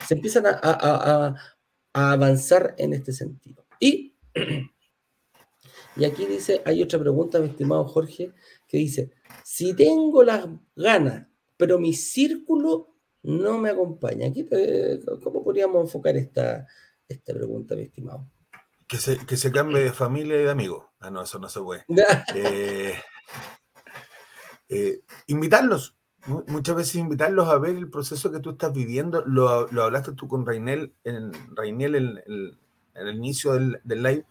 [0.08, 1.36] se empiezan a,
[1.94, 3.66] avanzar en este sentido.
[3.80, 4.14] Y,
[5.96, 8.34] y aquí dice, hay otra pregunta, mi estimado Jorge,
[8.68, 9.10] que dice,
[9.44, 11.26] si tengo las ganas,
[11.58, 14.32] pero mi círculo no me acompaña,
[15.24, 16.68] ¿cómo podríamos enfocar esta,
[17.08, 18.30] esta pregunta, mi estimado?
[18.92, 20.84] Que se, que se cambie de familia y de amigos.
[21.00, 21.86] Ah, no, eso no se puede.
[22.36, 22.94] Eh,
[24.68, 25.96] eh, invitarlos,
[26.48, 29.24] muchas veces invitarlos a ver el proceso que tú estás viviendo.
[29.26, 32.58] Lo, hablaste tú con Rainel en, Rainel en,
[32.96, 34.26] el inicio del, live.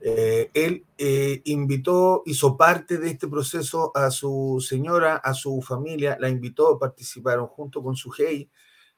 [0.00, 6.16] Eh, él eh, invitó, hizo parte de este proceso a su señora, a su familia,
[6.18, 8.50] la invitó, participaron junto con su hey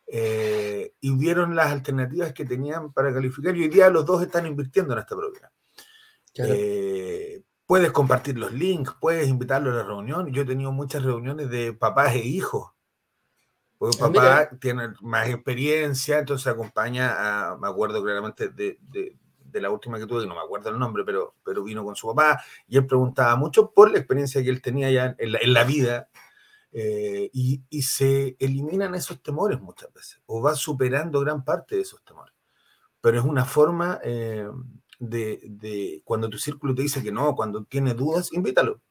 [0.07, 4.47] eh, y vieron las alternativas que tenían para calificar y hoy día los dos están
[4.47, 5.51] invirtiendo en esta propiedad.
[7.67, 10.33] puedes compartir los links, puedes invitarlo a la reunión.
[10.33, 12.71] Yo he tenido muchas reuniones de papás e hijos
[13.77, 18.79] porque ah, papá tiene más experiencia, entonces acompaña a, me acuerdo claramente de,
[19.55, 22.09] de la última que tuve, no me acuerdo el nombre, pero, pero vino con su
[22.09, 26.09] papá y él preguntaba mucho por la experiencia que él tenía ya en la, vida
[26.75, 31.83] eh, y, y, se eliminan esos temores muchas veces o va superando gran parte de
[31.83, 32.35] esos temores.
[33.01, 34.49] Pero es una forma eh,
[34.99, 38.83] de, de, cuando tu círculo te dice que no, cuando tiene dudas, invítalo.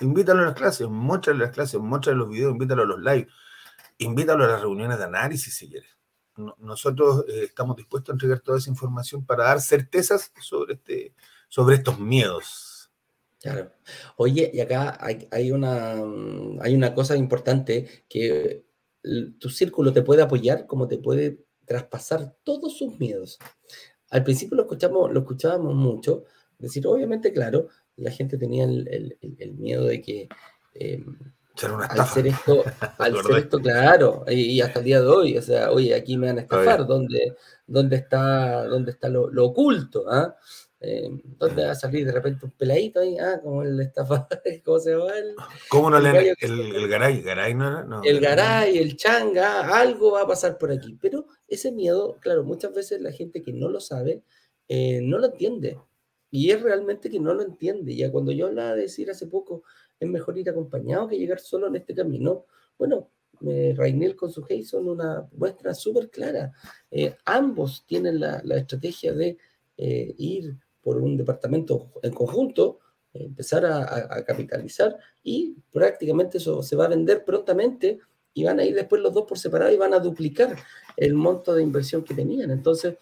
[0.00, 3.28] Invítalo a las clases, muéstrale las clases, muéstrale los videos, invítalo a los live,
[3.98, 5.92] invítalo a las reuniones de análisis si quieres
[6.58, 11.14] nosotros eh, estamos dispuestos a entregar toda esa información para dar certezas sobre, este,
[11.48, 12.71] sobre estos miedos.
[13.42, 13.72] Claro.
[14.16, 15.94] Oye, y acá hay, una,
[16.60, 18.64] hay una cosa importante que
[19.40, 23.38] tu círculo te puede apoyar como te puede traspasar todos sus miedos.
[24.10, 26.24] Al principio lo, escuchamos, lo escuchábamos mucho,
[26.58, 29.16] decir, obviamente, claro, la gente tenía el,
[29.58, 30.28] miedo de que...
[30.74, 31.18] Em,
[31.62, 32.62] al ser esto,
[32.98, 36.28] al ser esto, claro, y, hasta el día de hoy, o sea, oye, aquí me
[36.28, 40.04] van a estafar, ¿dónde, dónde está, dónde está lo, oculto?
[40.08, 40.34] ¿ah?
[40.84, 43.16] Eh, ¿Dónde va a salir de repente un peladito ahí?
[43.18, 44.26] Ah, como el estafador,
[44.64, 45.16] ¿cómo se llama?
[45.16, 45.34] El,
[45.68, 47.22] ¿Cómo no le el, el, garay?
[47.22, 50.98] ¿Garay no No, el garay, el changa, algo va a pasar por aquí.
[51.00, 54.22] Pero ese miedo, claro, muchas veces la gente que no lo sabe,
[54.68, 55.78] eh, no lo entiende.
[56.30, 57.94] Y es realmente que no lo entiende.
[57.94, 59.62] Ya cuando yo hablaba de decir hace poco,
[60.00, 62.46] es mejor ir acompañado que llegar solo en este camino.
[62.76, 63.08] Bueno,
[63.46, 66.52] eh, Rainel con su hey son una muestra súper clara.
[66.90, 69.38] Eh, ambos tienen la, estrategia de
[69.76, 72.80] eh, ir por un departamento en conjunto,
[73.14, 77.98] empezar a, capitalizar y prácticamente eso se va a vender prontamente
[78.34, 80.56] y van a ir después los dos por separado y van a duplicar
[80.96, 82.50] el monto de inversión que tenían.
[82.50, 82.96] Entonces,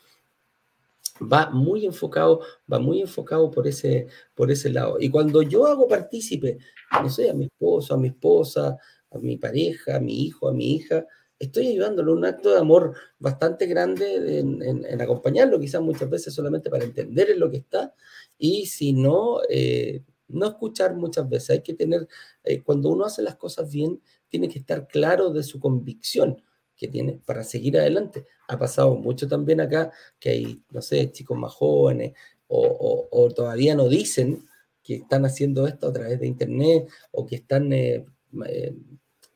[1.20, 2.40] va muy enfocado,
[2.70, 4.96] va muy enfocado por ese, por ese lado.
[4.98, 6.58] Y cuando yo hago partícipe,
[7.00, 8.76] no sé, a mi esposo, a mi esposa,
[9.10, 11.06] a mi pareja, a mi hijo, a mi hija,
[11.40, 16.84] estoy ayudándolo, un acto de amor bastante grande en, acompañarlo, quizás muchas veces solamente para
[16.84, 17.94] entender en lo que está,
[18.38, 21.50] y si no, eh, no escuchar muchas veces.
[21.50, 22.06] Hay que tener,
[22.44, 26.42] eh, cuando uno hace las cosas bien, tiene que estar claro de su convicción
[26.76, 28.26] que tiene para seguir adelante.
[28.48, 32.12] Ha pasado mucho también acá que hay, no sé, chicos más jóvenes
[32.48, 34.44] o, todavía no dicen
[34.82, 38.04] que están haciendo esto a través de internet o que están eh,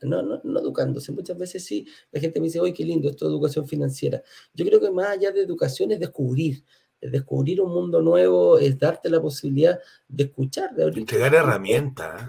[0.05, 1.13] no, no, no, educándose.
[1.13, 4.23] Muchas veces sí, la gente me dice, oye, qué lindo, esto es educación financiera.
[4.53, 6.65] Yo creo que más allá de educación es descubrir,
[7.01, 11.01] es descubrir un mundo nuevo, es darte la posibilidad de escuchar, de abrir.
[11.01, 12.29] Entregar herramientas.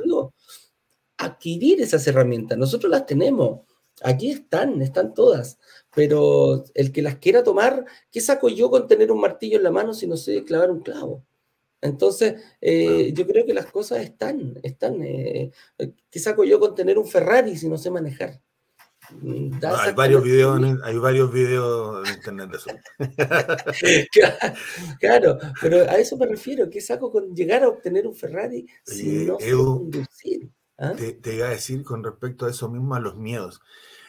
[1.17, 2.57] Adquirir esas herramientas.
[2.57, 3.61] Nosotros las tenemos
[4.03, 5.57] Aquí están, están todas,
[5.93, 9.71] pero el que las quiera tomar, ¿qué saco yo con tener un martillo en la
[9.71, 11.25] mano si no sé clavar un clavo?
[11.81, 15.01] Entonces, eh, yo creo que las cosas están, están.
[15.03, 15.51] Eh,
[16.09, 18.41] ¿Qué saco yo con tener un Ferrari si no sé manejar?
[19.21, 22.69] Mm, hay, varios videos en, hay varios videos en internet de eso.
[24.99, 26.69] claro, pero a eso me refiero.
[26.69, 30.49] ¿Qué saco con llegar a obtener un Ferrari si no sé conducir?
[30.77, 30.93] ¿Ah?
[30.93, 33.61] Te, iba a decir con respecto a eso mismo, a los miedos.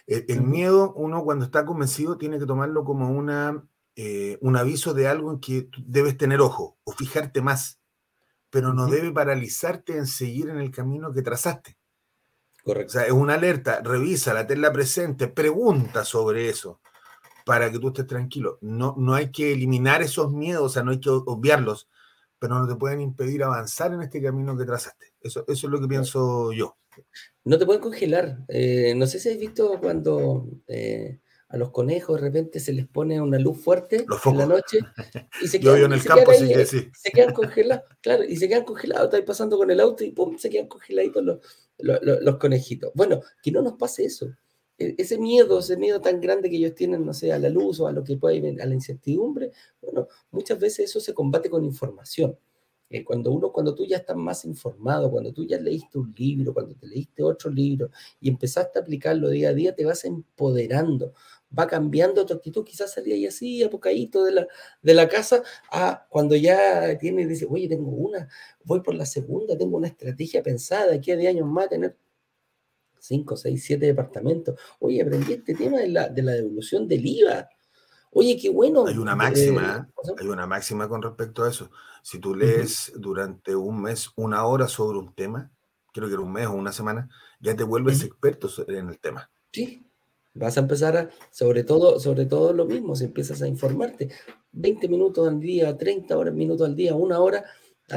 [0.07, 3.64] El, miedo, uno cuando está convencido tiene que tomarlo como una,
[3.96, 7.80] eh, un aviso de algo en que debes tener ojo o fijarte más,
[8.50, 11.76] pero no debe paralizarte en seguir en el camino que trazaste.
[12.62, 12.90] Correcto.
[12.90, 16.80] O sea, es una alerta, revisa, tenla presente, pregunta sobre eso
[17.46, 18.59] para que tú estés tranquilo.
[18.61, 21.88] No, no hay que eliminar esos miedos, o sea, no hay que obviarlos,
[22.38, 25.14] pero no te pueden impedir avanzar en este camino que trazaste.
[25.20, 26.76] Eso, eso es lo que pienso yo.
[27.44, 28.38] No te pueden congelar.
[28.48, 32.87] Eh, no sé si has visto cuando eh, a los conejos de repente se les
[32.87, 34.80] pone una luz fuerte en la noche
[35.42, 37.85] y se quedan, en el campo, se quedan congelados.
[38.00, 39.04] Claro, y se quedan congelados.
[39.04, 41.38] Estás pasando con el auto y pum, se quedan congeladitos los,
[41.78, 42.90] los, los conejitos.
[42.94, 44.28] Bueno, que no nos pase eso
[44.78, 47.80] e, ese miedo, ese miedo tan grande que ellos tienen, no sé, a la luz
[47.80, 51.64] o a lo que puede a la incertidumbre, bueno, muchas veces eso se combate con
[51.64, 52.38] información.
[52.88, 56.54] Eh, cuando uno, cuando tú ya estás más informado, cuando tú ya leíste un libro,
[56.54, 61.12] cuando te leíste otro libro y empezaste a aplicarlo día a día, te vas empoderando,
[61.58, 64.46] va cambiando tu actitud, quizás salía ahí así, apocadito de la,
[64.82, 68.28] de la casa, a cuando ya tienes, dice, oye, tengo una,
[68.64, 71.96] voy por la segunda, tengo una estrategia pensada, aquí a 10 años más tener
[72.98, 74.58] 5, 6, 7 departamentos.
[74.80, 77.48] Oye, aprendí este tema de la, de la devolución del IVA.
[78.12, 78.86] Oye, qué bueno.
[78.86, 80.12] Hay una máxima, ¿eh?
[80.18, 81.70] hay una máxima con respecto a eso.
[82.02, 85.50] Si tú lees durante un mes una hora sobre un tema,
[85.92, 87.08] creo que era un mes o una semana,
[87.40, 89.30] ya te vuelves experto en el tema.
[89.52, 89.86] Sí,
[90.37, 94.11] vas a empezar a, sobre todo, sobre todo lo mismo, si empiezas a informarte,
[94.53, 97.44] 20 minutos al día, 30 horas, minutos al día, una hora,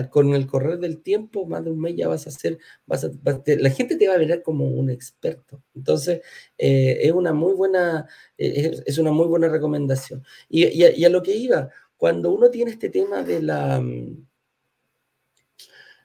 [0.09, 3.09] con el correr del tiempo, más de un mes ya vas a ser, vas a,
[3.57, 5.63] la gente te va a ver como un experto.
[5.73, 6.21] Entonces,
[6.57, 10.23] eh, es una muy buena, eh, es, una muy buena recomendación.
[10.47, 13.83] Y, a, lo que iba, cuando uno tiene este tema de la,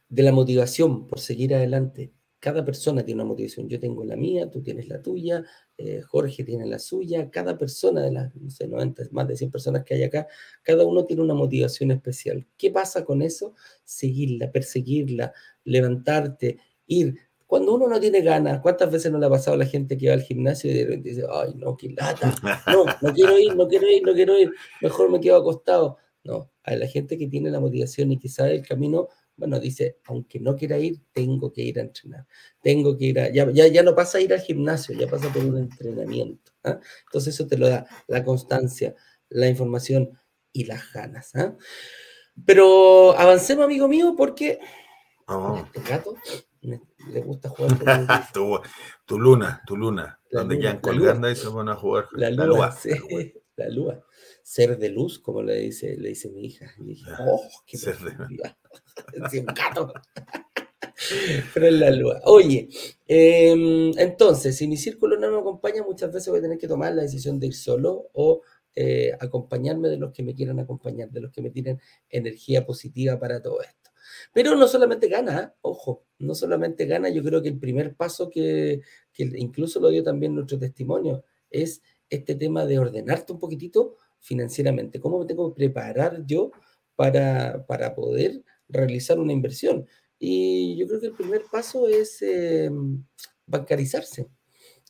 [0.09, 2.13] de la motivación por seguir adelante,
[2.45, 3.71] cada persona tiene una motivación.
[3.71, 5.43] Yo tengo la mía, tú tienes la tuya,
[5.79, 9.51] eh, Jorge tiene la suya, cada persona de las, no sé, 90, más de 100
[9.51, 10.29] personas que hay acá,
[10.63, 12.47] cada uno tiene una motivación especial.
[12.59, 13.55] ¿Qué pasa con eso?
[13.83, 15.33] Seguirla, perseguirla,
[15.65, 17.17] levantarte, ir.
[17.47, 20.09] Cuando uno no tiene ganas, ¿cuántas veces no le ha pasado a la gente que
[20.09, 22.35] va al gimnasio y de repente dice, ay, no, qué lata,
[22.67, 24.53] no, no quiero ir, no quiero ir, no quiero ir,
[24.83, 25.97] mejor me quedo acostado?
[26.23, 29.99] No, a la gente que tiene la motivación y que sabe el camino, bueno, dice,
[30.05, 32.27] aunque no quiera ir, tengo que ir a entrenar.
[32.63, 35.45] Tengo que ir a, ya, ya, no pasa a ir al gimnasio, ya pasa por
[35.45, 36.53] un entrenamiento.
[36.63, 36.79] ¿ah?
[37.07, 38.95] Entonces eso te lo da la constancia,
[39.29, 40.19] la información
[40.53, 41.35] y las ganas.
[41.35, 41.57] ¿ah?
[42.47, 44.61] Pero avancemos, amigo mío, porque
[45.27, 45.65] oh.
[45.67, 46.17] este gato
[46.63, 48.09] le gusta jugar con
[49.07, 52.07] tu, luna, tu luna, donde quedan colgando y se van a jugar.
[52.13, 52.75] La luna,
[53.57, 54.05] la luna
[54.45, 56.71] ser de luz, como le dice, le dice mi hija.
[56.79, 58.15] Y dije, oh, qué ser de...
[59.41, 59.93] un gato.
[61.53, 62.15] Pero en la luz.
[62.25, 62.69] Oye,
[63.07, 66.95] em, entonces, si mi círculo no me acompaña, muchas veces voy a tener que tomar
[66.95, 68.43] la decisión de ir solo o
[68.75, 73.19] eh, acompañarme de los que me quieran acompañar, de los que me tienen energía positiva
[73.19, 73.91] para todo esto.
[74.33, 75.57] Pero no solamente gana, ¿eh?
[75.63, 78.81] ojo, no solamente gana, yo creo que el primer paso que,
[79.13, 85.01] que incluso lo dio también nuestro testimonio es este tema de ordenarte un poquitito financieramente?
[85.01, 86.51] ¿Cómo me tengo que preparar yo
[86.97, 89.87] para, para poder realizar una inversión?
[90.19, 93.05] Y yo creo que el primer paso es em,
[93.47, 94.29] bancarizarse.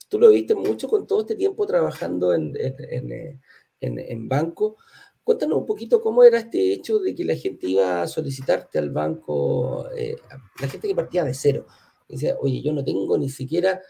[0.09, 3.41] Tú lo viste mucho con todo este tiempo trabajando en, en,
[3.81, 4.77] en, en, banco.
[5.25, 8.91] Cuéntanos un poquito cómo era este hecho de que la gente iba a solicitarte al
[8.91, 10.17] banco, eh,
[10.61, 11.67] la gente que partía de cero.
[12.09, 13.81] Decía, oye, yo no tengo ni siquiera,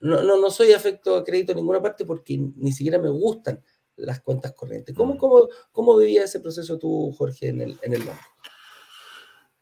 [0.00, 3.62] no, no, no soy afecto a crédito en ninguna parte porque ni siquiera me gustan
[3.96, 4.94] las cuentas corrientes.
[4.94, 5.18] ¿Cómo, mm.
[5.18, 8.22] cómo, cómo vivías ese proceso tú, Jorge, en el, en el banco?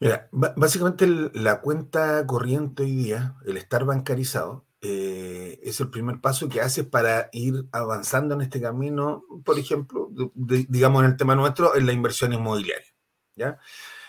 [0.05, 6.47] Mira, básicamente la cuenta corriente hoy día, el estar bancarizado, eh, es el primer paso
[6.51, 11.75] que haces para ir avanzando en este camino, por ejemplo, digamos en el tema nuestro,
[11.75, 12.95] en la inversión inmobiliaria.
[13.35, 13.59] ¿ya?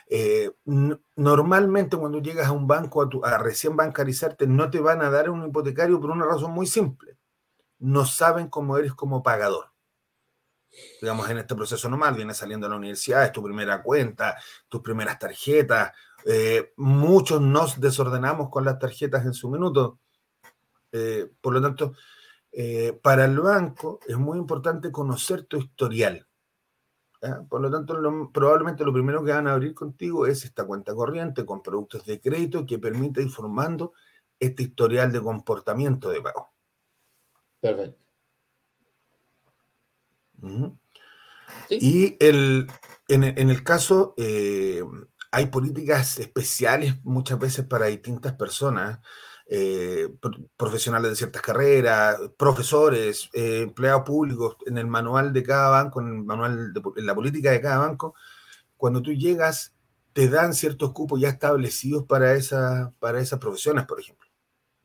[0.10, 0.52] Eh,
[1.16, 5.30] normalmente cuando llegas a un banco a, a, recién bancarizarte, no te van a dar
[5.30, 7.18] un hipotecario por una razón muy simple.
[7.80, 9.75] No saben cómo eres como pagador
[11.02, 14.82] digamos, en este proceso normal, vienes saliendo de la universidad, es tu primera cuenta, tus
[14.82, 15.92] primeras tarjetas.
[16.26, 20.00] Eh, muchos nos desordenamos con las tarjetas en su minuto.
[20.92, 21.94] Eh, por lo tanto,
[22.52, 26.26] eh, para el banco es muy importante conocer tu historial.
[27.50, 31.44] Por lo tanto, probablemente lo primero que van a abrir contigo es esta cuenta corriente
[31.44, 33.94] con productos de crédito que permite ir formando
[34.40, 36.54] este historial de comportamiento de pago.
[37.60, 38.05] Perfecto.
[41.70, 42.68] Y el,
[43.08, 44.84] en, el caso, eh,
[45.32, 49.00] hay políticas especiales muchas veces para distintas personas,
[49.48, 50.10] eh,
[50.58, 56.08] profesionales de ciertas carreras, profesores, eh, empleados públicos, en el manual de cada banco, en
[56.08, 58.16] el manual de en la política de cada banco,
[58.78, 59.74] cuando tú llegas,
[60.14, 64.28] te dan ciertos cupos ya establecidos para, esa, para esas profesiones, por ejemplo.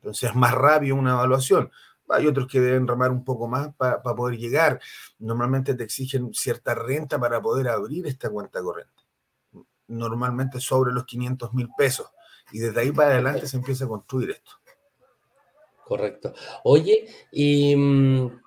[0.01, 1.71] Entonces es más rápido una evaluación.
[2.11, 4.79] Hay otros que deben remar un poco más para poder llegar.
[5.19, 9.03] Normalmente te exigen cierta renta para poder abrir esta cuenta corriente.
[9.87, 12.07] Normalmente sobre los 500 mil pesos.
[12.51, 14.51] Y desde ahí para adelante se empieza a construir esto.
[15.85, 16.33] Correcto.
[16.63, 18.41] Oye, y, mm,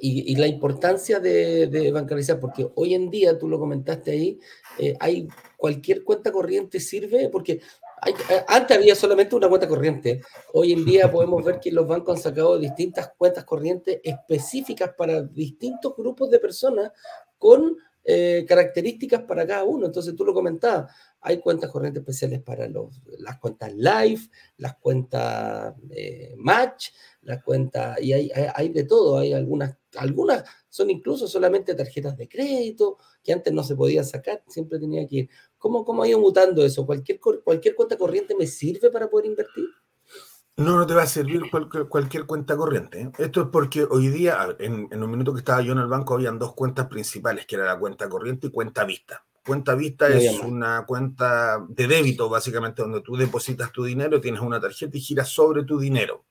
[0.00, 4.40] y, la importancia de, bancarizar, porque hoy en día, tú lo comentaste ahí,
[4.78, 7.60] eh, hay cualquier cuenta corriente sirve, porque
[8.06, 10.22] eh, antes había solamente una cuenta corriente.
[10.52, 15.22] Hoy en día podemos ver que los bancos han sacado distintas cuentas corrientes específicas para
[15.22, 16.92] distintos grupos de personas
[17.38, 17.76] con
[18.08, 19.86] eh, características para cada uno.
[19.86, 24.20] Entonces tú lo comentabas, hay cuentas corrientes especiales para los, las cuentas live,
[24.58, 26.90] las cuentas eh, match,
[27.22, 32.98] las cuentas, y hay, de todo, hay algunas, algunas son incluso solamente tarjetas de crédito,
[33.24, 35.30] que antes no se podían sacar, siempre tenía que ir.
[35.58, 36.86] ¿Cómo, cómo ha ido mutando eso?
[36.86, 39.66] ¿Cualquier, ¿Cualquier cuenta corriente me sirve para poder invertir?
[40.56, 43.00] No, no te va a servir cualquier, cuenta corriente.
[43.02, 43.12] ¿eh?
[43.18, 46.14] Esto es porque hoy día, en, en, un minuto que estaba yo en el banco,
[46.14, 49.22] habían dos cuentas principales, que era la cuenta corriente y cuenta vista.
[49.46, 54.60] Cuenta vista es una cuenta de débito, básicamente, donde tú depositas tu dinero, tienes una
[54.60, 56.24] tarjeta y giras sobre tu dinero.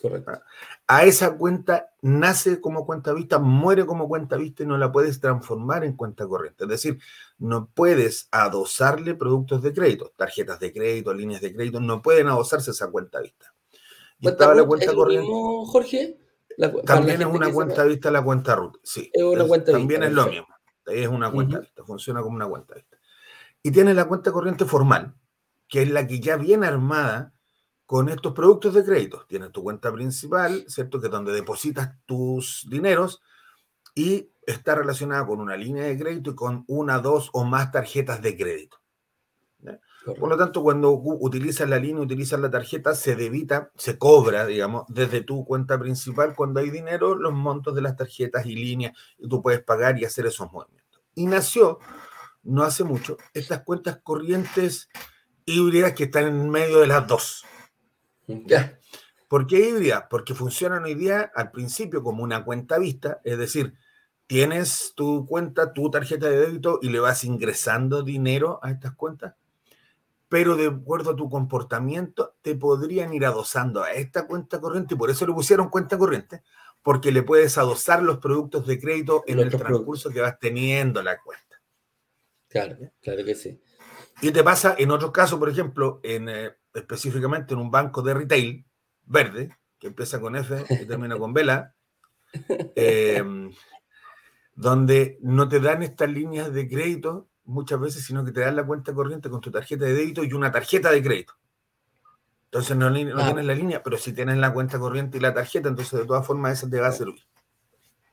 [0.00, 0.30] Correcto.
[0.30, 0.42] Ah,
[0.86, 5.20] a esa cuenta nace como cuenta vista, muere como cuenta vista y no la puedes
[5.20, 6.64] transformar en cuenta corriente.
[6.64, 6.98] Es decir,
[7.38, 12.70] no puedes adosarle productos de crédito, tarjetas de crédito, líneas de crédito, no pueden adosarse
[12.70, 13.54] esa cuenta vista.
[14.18, 15.28] Y estaba la cuenta corriente.
[15.28, 16.18] Jorge?
[16.86, 19.10] también es una cuenta vista la cuenta RUT, sí.
[19.66, 20.46] también es lo mismo.
[20.86, 22.96] Es una cuenta vista, funciona como una cuenta vista.
[23.62, 25.14] Y tiene la cuenta corriente formal,
[25.68, 27.34] que es la que ya viene armada
[27.84, 29.26] con estos productos de crédito.
[29.28, 31.00] Tienes tu cuenta principal, ¿cierto?
[31.00, 33.22] Que es donde depositas tus dineros
[33.94, 38.22] y está relacionada con una línea de crédito y con una, dos o más tarjetas
[38.22, 38.80] de crédito.
[40.20, 44.84] Por lo tanto, cuando utilizas la línea, utilizas la tarjeta, se debita, se cobra, digamos,
[44.86, 49.28] desde tu cuenta principal cuando hay dinero, los montos de las tarjetas y líneas, y
[49.28, 51.02] tú puedes pagar y hacer esos movimientos.
[51.16, 51.80] Y nació,
[52.44, 54.88] no hace mucho, estas cuentas corrientes
[55.44, 57.44] híbridas que están en medio de las dos.
[58.28, 58.78] Ya.
[59.26, 60.04] ¿Por qué híbridas?
[60.08, 63.74] Porque funcionan hoy día al principio como una cuenta vista, es decir,
[64.26, 69.34] tienes tu cuenta, tu tarjeta de débito y le vas ingresando dinero a estas cuentas,
[70.28, 74.98] pero de acuerdo a tu comportamiento te podrían ir adosando a esta cuenta corriente y
[74.98, 76.42] por eso le pusieron cuenta corriente,
[76.82, 81.20] porque le puedes adosar los productos de crédito en el transcurso que vas teniendo la
[81.20, 81.60] cuenta.
[82.48, 83.60] Claro, claro que sí.
[84.22, 88.14] Y te pasa en otros casos, por ejemplo, en, eh, específicamente en un banco de
[88.14, 88.64] retail
[89.04, 91.74] verde, que empieza con F y termina con Vela,
[92.76, 93.52] em,
[94.56, 98.66] donde no te dan estas líneas de crédito muchas veces, sino que te dan la
[98.66, 101.34] cuenta corriente con tu tarjeta de débito y una tarjeta de crédito.
[102.46, 106.00] Entonces no, tienes la línea, pero si tienes la cuenta corriente y la tarjeta, entonces
[106.00, 107.22] de todas formas esa te va a servir.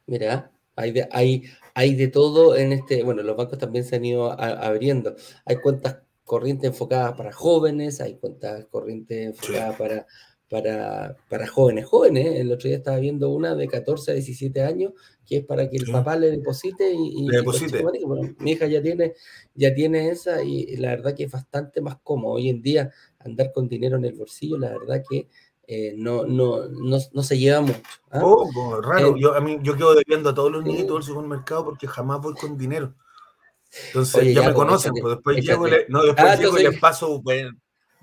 [0.05, 4.05] Mira, hay de, hay, hay de todo en este, bueno, los bancos también se han
[4.05, 5.15] ido abriendo.
[5.45, 10.07] Hay cuentas corrientes enfocadas para jóvenes, hay cuentas corrientes enfocadas para,
[10.53, 12.39] para, para, jóvenes jóvenes.
[12.39, 14.93] El otro día estaba viendo una de 14 a 17 años,
[15.25, 17.27] que es para que el papá le deposite y,
[18.37, 19.15] mi hija ya tiene,
[19.55, 22.33] ya tiene esa y la verdad que es bastante más cómodo.
[22.33, 25.27] Hoy en día andar con dinero en el bolsillo, la verdad que
[25.65, 27.81] eh, no, no, no, no, se lleva mucho.
[28.11, 28.21] ¿ah?
[28.21, 29.15] Oh, raro.
[29.15, 32.21] Eh, yo, a mí, yo quedo debiendo a todos los niños del supermercado porque jamás
[32.21, 32.93] voy con dinero.
[33.87, 36.79] Entonces ya, me conocen, pues después llego, y le, no, después ah, llego y les
[36.79, 37.23] paso,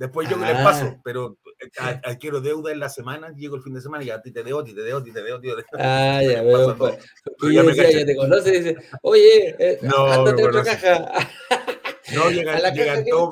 [0.00, 1.00] después llego y les paso, ah.
[1.04, 4.32] pero eh, adquiero deuda en la semana, llego el fin de semana y a ti
[4.32, 5.38] te debo, te debo, a ti te debo.
[5.78, 6.74] Ah, ya veo.
[6.74, 6.98] Pues.
[7.52, 11.12] ya, me ya te conoce y dice, oye, eh, no, ándate otra caja.
[12.12, 13.30] No, llegan, llegan todos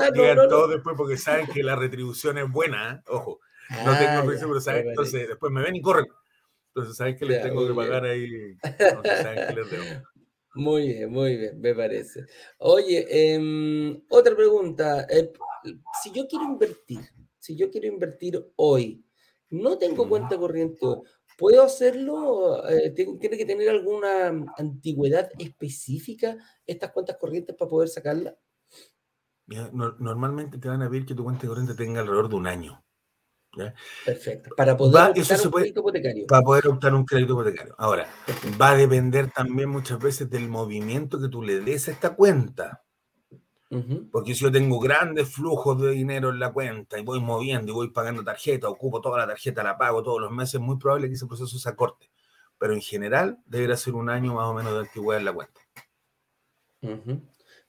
[0.48, 3.02] todo después porque saben que la retribución es buena, ¿eh?
[3.08, 3.40] ojo.
[3.84, 6.06] No tengo ah, juicio, pero saben, entonces después me ven y corren.
[6.68, 8.56] Entonces saben que les tengo que pagar ahí.
[8.62, 9.84] Entonces saben que les debo.
[10.58, 12.26] Muy bien, muy bien, me parece.
[12.58, 15.06] Oye, em, otra pregunta.
[15.08, 15.32] Eh,
[16.02, 16.98] si yo quiero invertir,
[17.38, 19.04] si yo quiero invertir hoy,
[19.50, 20.80] no tengo cuenta corriente
[21.38, 22.68] ¿puedo hacerlo?
[22.68, 26.36] Eh, ¿Tiene que tener alguna antigüedad específica
[26.66, 28.36] estas cuentas corrientes para poder sacarla?
[29.46, 32.84] normalmente te van a pedir que tu cuenta corriente tenga alrededor de un año.
[34.04, 34.50] Perfecto.
[34.56, 36.26] Para poder optar un crédito hipotecario.
[36.26, 37.74] Para poder optar un crédito hipotecario.
[37.78, 38.08] Ahora,
[38.60, 42.82] va a depender también muchas veces del movimiento que tú le des a esta cuenta.
[44.10, 47.74] Porque si yo tengo grandes flujos de dinero en la cuenta y voy moviendo y
[47.74, 51.08] voy pagando tarjeta, ocupo toda la tarjeta, la pago todos los meses, es muy probable
[51.08, 52.10] que ese proceso se acorte.
[52.58, 55.60] Pero en general debería ser un año más o menos de antigüedad en la cuenta.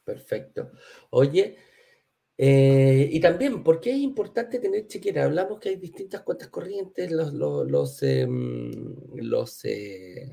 [0.05, 0.71] Perfecto.
[1.09, 1.57] Oye,
[2.41, 5.25] eh, y también, ¿por qué es importante tener chequera?
[5.25, 10.31] Hablamos que hay distintas cuentas corrientes, los, los, los, em, los eh,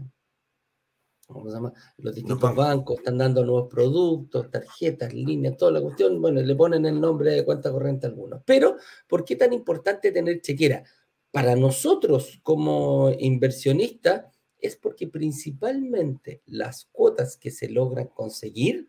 [1.26, 1.72] ¿cómo se llama?
[1.96, 6.22] Los distintos bancos están dando nuevos productos, tarjetas, líneas, toda la cuestión.
[6.22, 8.40] Bueno, le ponen el nombre de cuenta corriente a algunos.
[8.46, 8.76] Pero,
[9.08, 10.84] ¿por qué tan importante tener chequera?
[11.32, 14.26] Para nosotros como inversionistas
[14.60, 18.88] es porque principalmente las cuotas que se logran conseguir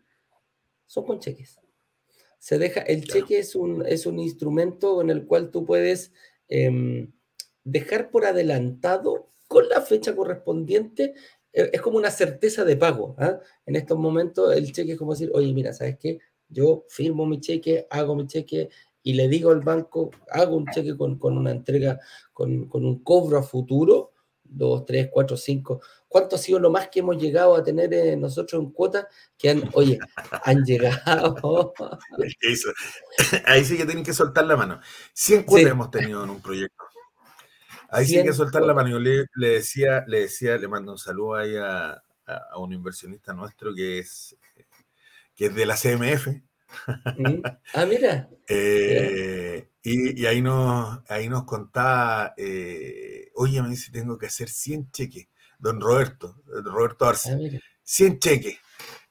[0.86, 1.58] son con cheques
[2.38, 6.12] se deja, el cheque es un, es un instrumento en el cual tú puedes
[6.48, 7.12] em,
[7.64, 11.14] dejar por adelantado con la fecha correspondiente,
[11.52, 13.16] eh, es como una certeza de pago.
[13.18, 13.40] ¿ah?
[13.66, 16.18] En estos momentos el cheque es como decir, oye, mira, ¿sabes qué?
[16.48, 18.70] Yo firmo mi cheque, hago mi cheque
[19.02, 21.98] y le digo al banco, hago un cheque con, una entrega,
[22.32, 24.12] con, con un cobro a futuro
[24.48, 25.80] dos, tres, cuatro, cinco.
[26.08, 29.06] ¿Cuánto ha sido lo más que hemos llegado a tener eh, nosotros en cuota?
[29.36, 29.98] Que han, oye,
[30.44, 31.74] han llegado.
[33.44, 34.80] Ahí sí que tienen que soltar la mano.
[35.12, 36.84] 100 cuotas hemos tenido en un proyecto.
[37.90, 38.90] Ahí sí que soltar la mano.
[38.90, 42.02] Yo le, decía, le decía, le mando un saludo ahí a,
[42.56, 44.36] un inversionista nuestro que es,
[45.34, 46.26] que es de la CMF.
[46.26, 47.42] Mm.
[47.74, 48.28] Ah, mira.
[48.50, 54.90] Eh, y, ahí, nos, ahí nos contaba, eh, oye, me dice, tengo que hacer 100
[54.90, 55.28] cheques.
[55.58, 58.58] Don Roberto, Roberto Arce, 100 ah, cheques.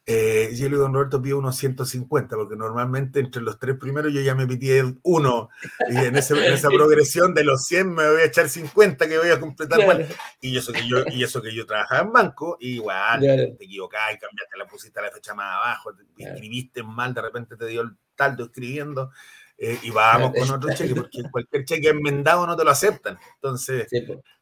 [0.10, 4.14] Eh, yo le digo, don Roberto, pido unos 150, porque normalmente entre los tres primeros
[4.14, 4.70] yo ya me pidí
[5.04, 5.50] uno,
[5.89, 9.39] y en, esa progresión de los 100 me voy a echar 50 que voy a
[9.41, 10.08] completar
[10.39, 14.58] Y, eso que yo, y eso que yo trabajaba en banco, igual, te equivocaste, cambiaste,
[14.58, 18.45] la pusiste a la fecha más abajo, escribiste mal, de repente te dio el taldo
[18.45, 19.12] escribiendo,
[19.58, 23.20] eh, y vamos con otro cheque, porque cualquier cheque enmendado no te lo aceptan.
[23.36, 23.88] Entonces,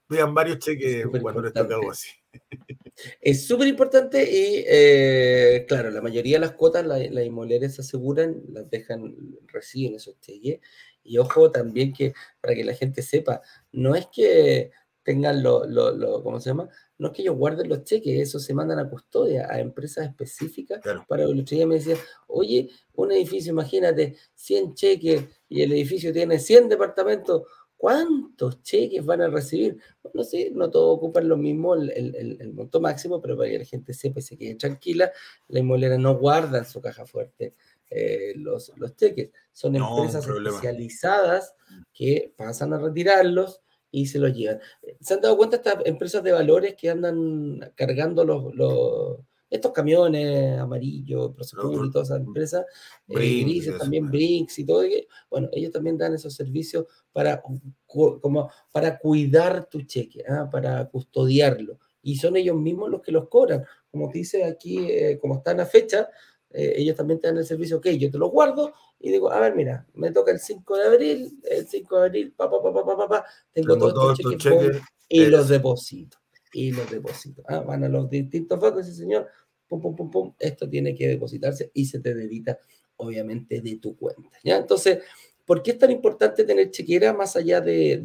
[0.08, 2.10] vean varios cheques cuando les toca algo así.
[3.20, 8.42] Es súper importante y, eh, claro, la mayoría de las cuotas las la inmobiliarias aseguran,
[8.48, 9.14] las dejan,
[9.48, 10.62] reciben esos cheques.
[11.04, 13.42] Y ojo también que, para que la gente sepa,
[13.74, 14.72] no es que
[15.06, 16.68] tengan lo, lo, ¿cómo se llama?
[16.98, 20.82] No es que ellos guarden los cheques, eso se mandan a custodia, a empresas específicas
[21.08, 21.96] para que los me decía,
[22.28, 27.44] oye, un edificio, imagínate, 100 cheques y el edificio tiene 100 departamentos,
[27.78, 29.78] ¿Cuántos cheques van a recibir?
[30.14, 33.94] No sé, no todos ocupan lo mismo, el, monto máximo, pero para que la gente
[33.94, 35.12] sepa y se quede tranquila,
[35.50, 37.54] la inmobiliaria no guarda en su caja fuerte
[37.90, 39.32] eh, los, los, cheques.
[39.52, 41.56] Son empresas especializadas
[41.94, 43.62] que pasan a retirarlos
[43.92, 44.60] y se los llevan.
[45.02, 49.20] ¿Se han dado cuenta estas empresas de valores que andan cargando los, los
[49.56, 52.66] estos camiones amarillos, Prosegur y todas esas empresas,
[53.10, 54.84] eh, grises también, Brinks y todo,
[55.30, 60.50] bueno, ellos también dan esos servicios para, como, para cuidar tu cheque, ¿ah?
[60.52, 61.80] para custodiarlo.
[62.02, 63.66] Y son ellos mismos los que los cobran.
[63.90, 66.10] Como dice aquí, eh, como está en la fecha,
[66.52, 69.40] eh, ellos también te dan el servicio, ok, yo te lo guardo y digo, a
[69.40, 72.74] ver, mira, me toca el 5 de abril, el 5 de abril, pa, pa, pa,
[72.74, 76.18] pa, pa, pa, tengo, todos estos cheques y los deposito
[76.56, 77.44] y los deposito.
[77.48, 79.28] Ah, van a los distintos bancos y señor,
[79.68, 82.60] pum, pum, pum, pum, esto tiene que depositarse y se te debita,
[82.98, 84.38] obviamente, de tu cuenta.
[84.44, 84.58] ¿ya?
[84.58, 85.00] Entonces,
[85.46, 87.98] ¿por qué es tan importante tener chequera más allá de,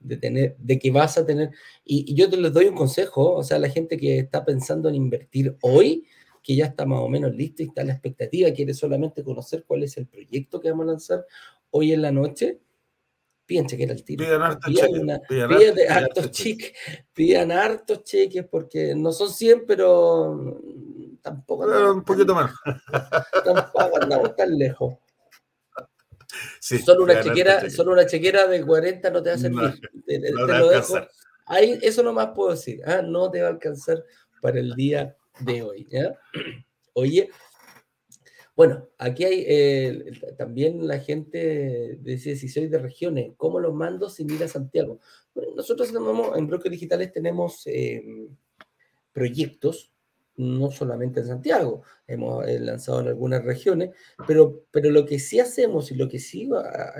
[0.00, 1.50] de, tener, de que vas a tener?
[1.84, 4.94] Y, yo te les doy un consejo, o sea, la gente que está pensando en
[4.94, 6.04] invertir hoy,
[6.42, 9.64] que ya está más o menos listo y está en la expectativa, quiere solamente conocer
[9.66, 11.26] cuál es el proyecto que vamos a lanzar
[11.70, 12.60] hoy en la noche,
[13.46, 14.24] Piden chequera al tiro.
[14.24, 16.72] Pidan hartos cheques.
[17.12, 20.60] Pidan hartos cheques porque no son 100, pero
[21.24, 21.64] tampoco.
[21.92, 22.54] un poquito más.
[23.44, 24.94] Tampoco andamos tan lejos.
[26.84, 29.80] solo, una chequera, solo una chequera de 40 no te va a servir.
[30.06, 30.94] te, lo dejo.
[31.46, 32.80] Ahí, eso nomás puedo decir.
[32.86, 33.02] ¿ah?
[33.02, 34.04] No te va a alcanzar
[34.42, 35.88] para el día de hoy.
[35.90, 36.14] ¿ya?
[36.92, 37.30] Oye,
[38.54, 44.08] bueno, aquí hay eh, también la gente dice si soy de regiones, ¿cómo los mando
[44.08, 45.00] sin ir a Santiago?
[45.34, 45.92] Bueno, nosotros
[46.36, 48.28] en Brokers Digitales tenemos em,
[49.12, 49.93] proyectos,
[50.36, 53.90] no solamente en Santiago, hemos eh, lanzado en algunas regiones,
[54.26, 56.48] pero, pero lo que sí hacemos y lo que sí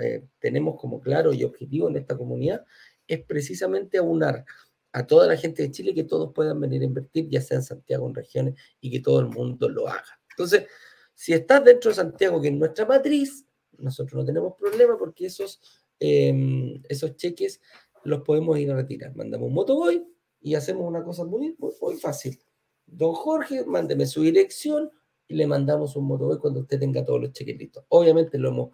[0.01, 2.65] eh, tenemos como claro y objetivo en esta comunidad
[3.07, 4.45] es precisamente aunar
[4.93, 7.63] a toda la gente de Chile que todos puedan venir a invertir, ya sea en
[7.63, 10.19] Santiago, en regiones, y que todo el mundo lo haga.
[10.29, 10.67] Entonces,
[11.13, 13.45] si estás dentro de Santiago, que es nuestra matriz,
[13.77, 15.61] nosotros no tenemos problema porque esos,
[15.99, 17.61] em, esos cheques
[18.03, 19.15] los podemos ir a retirar.
[19.15, 20.07] Mandamos un motoboy
[20.41, 22.39] y hacemos una cosa muy, muy, fácil.
[22.87, 24.91] Don Jorge, mándeme su dirección
[25.27, 27.83] y le mandamos un motoboy cuando usted tenga todos los cheques listos.
[27.89, 28.69] Obviamente lo hemos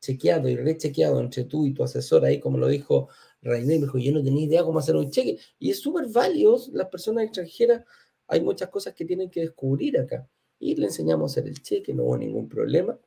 [0.00, 3.08] chequeado y rechequeado entre tú y tu asesor ahí, como lo dijo
[3.42, 5.38] Rainer, me dijo, yo no tenía idea cómo hacer un cheque.
[5.58, 7.84] Y es súper válido, las personas extranjeras,
[8.28, 11.92] hay muchas cosas que tienen que descubrir acá y le enseñamos a hacer el cheque,
[11.92, 12.98] no hubo ningún problema.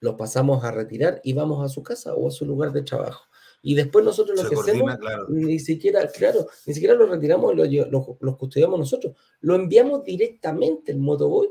[0.00, 3.24] Lo pasamos a retirar y vamos a su casa o a su lugar de trabajo.
[3.68, 4.96] Y después nosotros lo que hacemos,
[5.28, 9.16] ni siquiera, claro, ni siquiera lo retiramos y lo, custodiamos nosotros.
[9.40, 11.48] Lo enviamos directamente en Motoboy,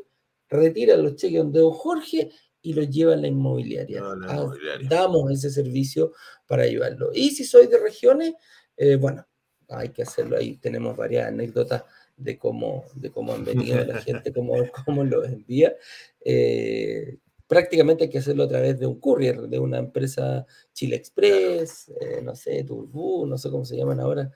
[0.47, 4.01] retira los cheques donde don Jorge y los lleva a la inmobiliaria.
[4.29, 4.49] Ah,
[4.87, 6.13] damos ese servicio
[6.47, 7.11] para ayudarlo.
[7.13, 8.35] Y si soy de regiones,
[8.77, 9.27] eh, bueno,
[9.67, 10.55] hay que hacerlo ahí.
[10.55, 11.83] Tenemos varias anécdotas
[12.15, 14.53] de cómo, de cómo han venido la gente, cómo,
[14.85, 15.75] cómo los envía.
[16.23, 21.89] Eh, prácticamente hay que hacerlo a través de un courier, de una empresa Chile Express,
[22.01, 24.31] eh, no sé, Turbu, no sé cómo se llaman ahora.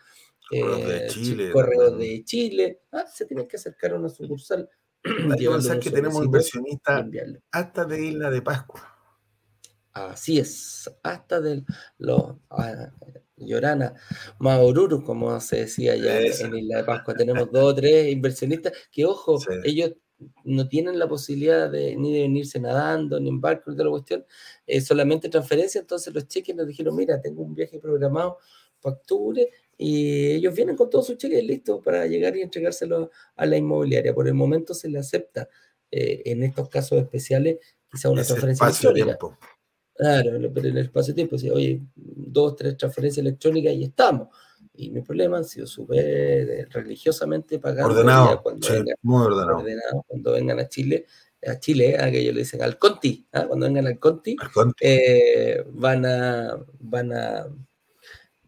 [0.51, 1.07] Eh,
[1.53, 2.81] Correo de Chile.
[2.91, 4.69] Ah, se tiene que acercar a una sucursal.
[5.03, 7.05] Hay que pensar que tenemos inversionistas
[7.51, 8.95] hasta de Isla de Pascua.
[9.91, 11.63] Así es, hasta de
[11.97, 12.91] los, ah,
[13.35, 13.93] Llorana,
[14.39, 17.15] Maururu, como se decía ya en Isla de Pascua.
[17.15, 19.93] Tenemos dos o tres inversionistas que, ojo, ellos
[20.43, 24.25] no tienen la posibilidad de ni de venirse nadando, ni en barco, de la cuestión,
[24.65, 25.79] es solamente transferencia.
[25.81, 28.37] Entonces los cheques nos dijeron, mira, tengo un viaje programado
[28.81, 33.45] para octubre y ellos vienen con todos sus cheques listos para llegar y entregárselo a
[33.45, 34.13] la inmobiliaria.
[34.13, 35.49] Por el momento se le acepta
[35.91, 37.57] eh, en estos casos especiales
[37.91, 39.17] quizá una transferencia electrónica.
[39.95, 44.29] Claro, pero en el espacio-tiempo, oye, dos, tres transferencias electrónicas y estamos.
[44.79, 47.91] Y mi problema han sido súper eh, religiosamente pagados.
[47.91, 48.41] Ordenado,
[49.01, 49.63] muy ordenado.
[50.07, 51.05] Cuando vengan a Chile,
[51.45, 53.45] a Chile, a que ellos le dicen al Conti, ¿ah?
[53.47, 54.35] cuando vengan al Conti,
[54.81, 57.45] eh, van a, van a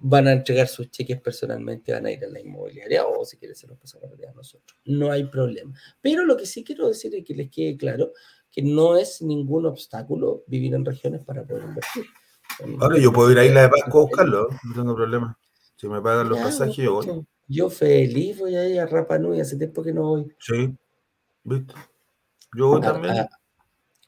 [0.04, 3.56] van a entregar sus cheques personalmente, van a ir a la inmobiliaria o si quieren
[3.56, 4.80] se los pasan a nosotros.
[4.86, 5.74] No hay problema.
[6.02, 8.12] Pero lo que sí quiero decir es que les quede claro
[8.52, 12.06] que no es ningún obstáculo vivir en regiones para poder invertir.
[12.80, 15.38] Ahora yo puedo ir a Isla de Pascua a buscarlo, no tengo problema.
[15.82, 17.26] Si me pagan los pasajes, yo voy.
[17.48, 20.32] Yo feliz voy a ir a Rapa Nui, hace tiempo que no voy.
[20.38, 20.78] Sí,
[21.44, 21.74] ¿viste?
[22.56, 23.26] Yo voy también.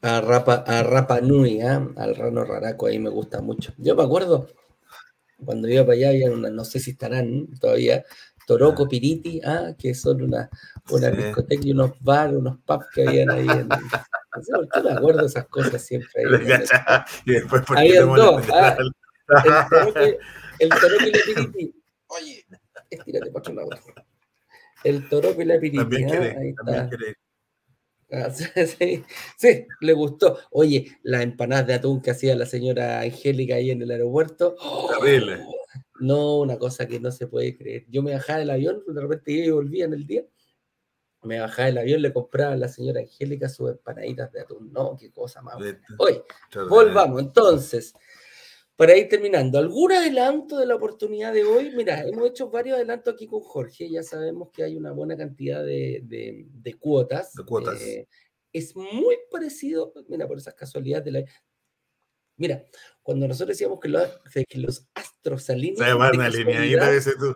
[0.03, 1.65] A, Rapa, a Rapa Nui, ¿eh?
[1.65, 3.73] al Rano Raraco, ahí me gusta mucho.
[3.79, 4.49] Yo me acuerdo,
[5.43, 8.05] cuando iba para allá, había una, no sé si estarán todavía,
[8.45, 9.73] Toroco, Piriti, ¿ah?
[9.75, 10.51] que son una,
[10.91, 13.47] una discoteca y unos bares, unos pubs que habían ahí.
[13.49, 16.21] En, no sé me acuerdo de esas cosas siempre.
[16.23, 16.63] Ahí,
[17.25, 18.43] y después, ¿por Habían dos.
[18.53, 18.77] ¿ah?
[19.95, 20.19] El
[20.69, 21.83] Toroco y la Piriti.
[22.07, 22.45] Oye,
[22.89, 23.69] estírate para otro lado.
[24.83, 25.77] El Toroco y la Piriti.
[25.77, 26.39] También ¿ah?
[26.39, 26.89] ahí está.
[28.13, 29.03] Ah, sí,
[29.37, 30.37] sí, le gustó.
[30.51, 34.55] Oye, las empanadas de atún que hacía la señora Angélica ahí en el aeropuerto.
[34.99, 35.45] Terrible.
[35.99, 37.85] No, una cosa que no se puede creer.
[37.87, 40.25] Yo me bajaba del avión, de repente iba y volvía en el día.
[41.21, 44.73] Me bajaba del avión, le compraba a la señora Angélica sus empanaditas de atún.
[44.73, 45.55] No, qué cosa más.
[45.97, 46.21] Hoy,
[46.67, 47.21] volvamos.
[47.21, 47.93] Entonces,
[48.75, 51.71] para ir terminando, ¿algún adelanto de la oportunidad de hoy?
[51.75, 55.63] Mira, hemos hecho varios adelantos aquí con Jorge, ya sabemos que hay una buena cantidad
[55.63, 57.33] de, de, cuotas.
[57.33, 57.79] De cuotas.
[57.81, 58.07] Eh,
[58.51, 61.23] es muy parecido, mira, por esas casualidades de la...
[62.35, 62.65] Mira,
[63.03, 65.87] cuando nosotros decíamos que los, que los astros alinean...
[65.87, 67.35] Se una alineadita ese tú.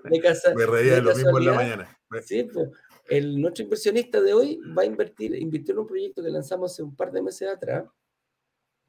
[0.56, 2.00] Me reía de lo mismo en la mañana.
[2.24, 2.70] Sí, pues,
[3.10, 6.84] el, nuestro inversionista de hoy va a invertir, invirtió en un proyecto que lanzamos hace
[6.84, 7.86] un par de meses atrás,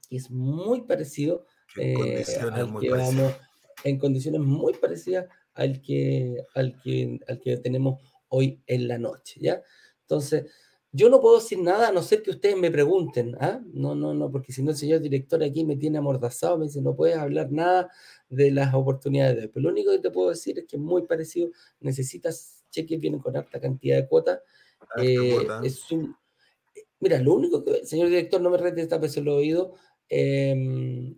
[0.08, 1.44] y es muy parecido
[1.76, 2.24] eh,
[3.84, 9.40] en condiciones muy parecidas al que, al que, al que tenemos hoy en la noche,
[9.40, 9.62] ¿ya?
[10.02, 10.46] Entonces,
[10.90, 13.60] yo no puedo decir nada a no ser que ustedes me pregunten, ¿ah?
[13.72, 16.80] No, no, no, porque si no el señor director aquí me tiene amordazado, me dice,
[16.80, 17.90] no puedes hablar nada
[18.28, 21.02] de las oportunidades de Pero lo único que te puedo decir es que es muy
[21.06, 21.50] parecido,
[21.80, 24.40] necesitas cheques, vienen con alta cantidad de cuotas.
[25.02, 26.16] Eh, es un,
[27.00, 29.74] mira, lo único que, señor director, no me rete esta vez el oído,
[30.08, 31.14] eh,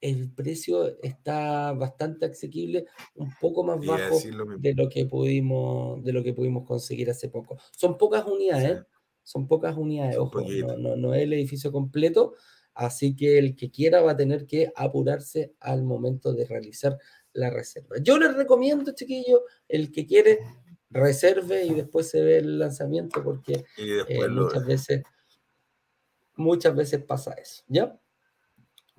[0.00, 4.18] el precio está bastante asequible, un poco más bajo
[4.58, 7.58] de lo que pudimos, de lo que pudimos conseguir hace poco.
[7.76, 8.82] Son pocas unidades,
[9.22, 10.40] son pocas unidades, ojo,
[10.78, 12.34] no, no, es el edificio completo,
[12.74, 16.96] así que el que quiera va a tener que apurarse al momento de realizar
[17.32, 17.96] la reserva.
[18.02, 20.38] Yo les recomiendo, chiquillo, el que quiere
[20.88, 25.02] reserve y después se ve el lanzamiento porque eh, muchas veces
[26.34, 27.96] muchas veces pasa eso, ¿ya?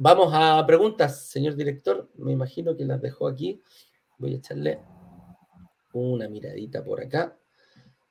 [0.04, 2.10] Vamos a preguntas, señor director.
[2.16, 3.62] Me imagino que las dejó aquí.
[4.18, 4.80] Voy a echarle
[5.94, 7.38] una miradita por acá.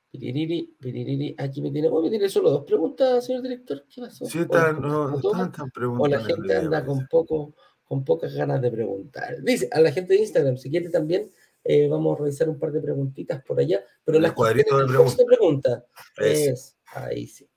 [0.09, 1.35] Piririri, piririri.
[1.37, 3.85] Aquí me tiene, oh, me tiene solo dos preguntas, señor director.
[3.93, 4.25] ¿Qué pasó?
[4.25, 6.05] Sí, están, no, están preguntando.
[6.05, 9.43] O la gente anda con, poco, con pocas ganas de preguntar.
[9.43, 11.29] Dice a la gente de Instagram, si quiere también,
[11.65, 13.83] eh, vamos a revisar un par de preguntitas por allá.
[14.05, 15.27] Pero las cuadritos de preguntas.
[15.27, 15.85] Pregunta
[16.19, 17.51] es, ahí sí.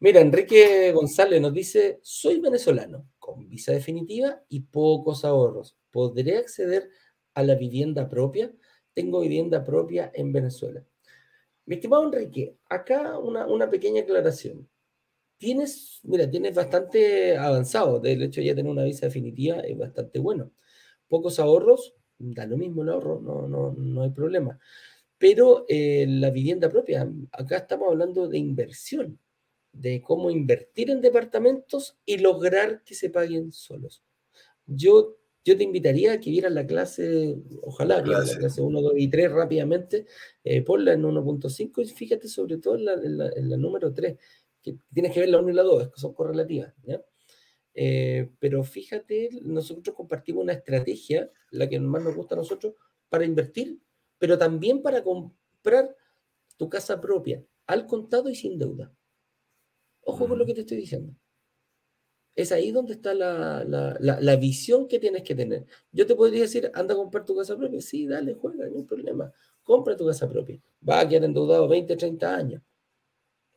[0.00, 5.76] Mira, Enrique González nos dice, soy venezolano, con visa definitiva y pocos ahorros.
[5.90, 6.90] ¿Podré acceder
[7.34, 8.52] a la vivienda propia?
[8.94, 10.84] Tengo vivienda propia en Venezuela.
[11.66, 14.68] Mi estimado Enrique, acá una, pequeña aclaración.
[15.38, 18.00] Tienes, mira, tienes bastante avanzado.
[18.00, 20.50] De hecho, ya tener una visa definitiva es bastante bueno.
[21.08, 24.58] Pocos ahorros, da lo mismo el ahorro, no, no, no hay problema.
[25.18, 29.18] Pero eh, la vivienda propia, acá estamos hablando de inversión
[29.72, 34.02] de cómo invertir en departamentos y lograr que se paguen solos.
[34.66, 38.80] Yo, yo te invitaría a que vieras la clase, ojalá la clase, la clase 1,
[38.80, 40.06] 2 y 3 rápidamente,
[40.44, 42.84] eh, ponla en 1.5 y fíjate sobre todo en
[43.18, 44.18] la, número 3,
[44.62, 46.74] que tienes que ver la 1 y la 2, que son correlativas.
[47.74, 52.74] Eh, pero fíjate, nosotros compartimos una estrategia, la que más nos gusta a nosotros,
[53.08, 53.80] para invertir,
[54.18, 55.96] pero también para comprar
[56.56, 58.92] tu casa propia, al contado y sin deuda.
[60.02, 61.14] Ojo con lo que te estoy diciendo.
[62.34, 65.66] Es ahí donde está la, la, visión que tienes que tener.
[65.92, 67.80] Yo te podría decir, anda a comprar tu casa propia.
[67.80, 69.32] Sí, dale, juega, no hay problema.
[69.62, 70.58] Compra tu casa propia.
[70.88, 72.62] Va a quedar endeudado 20, 30 años.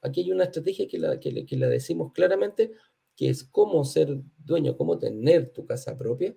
[0.02, 2.74] Aquí hay una estrategia que la, que, que la decimos claramente,
[3.16, 6.36] que es cómo ser dueño, cómo tener tu casa propia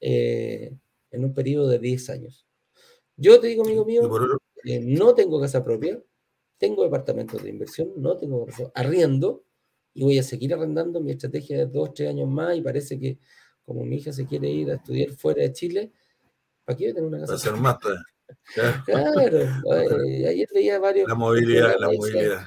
[0.00, 0.76] eh,
[1.10, 2.46] en un periodo de 10 años.
[3.16, 4.08] Yo te digo, amigo mío,
[4.64, 6.00] eh, no tengo casa propia,
[6.58, 9.44] tengo departamentos de inversión, no tengo arriendo
[9.98, 13.18] y voy a seguir arrendando mi estrategia de dos, tres años más y parece que
[13.64, 15.92] como mi hija se quiere ir a estudiar fuera de Chile,
[16.64, 17.32] ¿para qué tener una casa?
[17.32, 17.78] Para ser más,
[18.86, 19.38] Claro,
[20.28, 21.08] ayer veía varios...
[21.08, 22.46] La movilidad, la movilidad.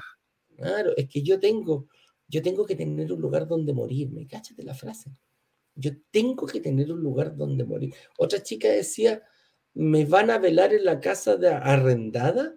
[0.56, 1.88] Claro, es que yo tengo,
[2.26, 5.10] yo tengo que tener un lugar donde morirme, cáchate la frase.
[5.74, 7.92] Yo tengo que tener un lugar donde morir.
[8.16, 9.22] Otra chica decía,
[9.74, 12.54] ¿me van a velar en la casa de arrendada?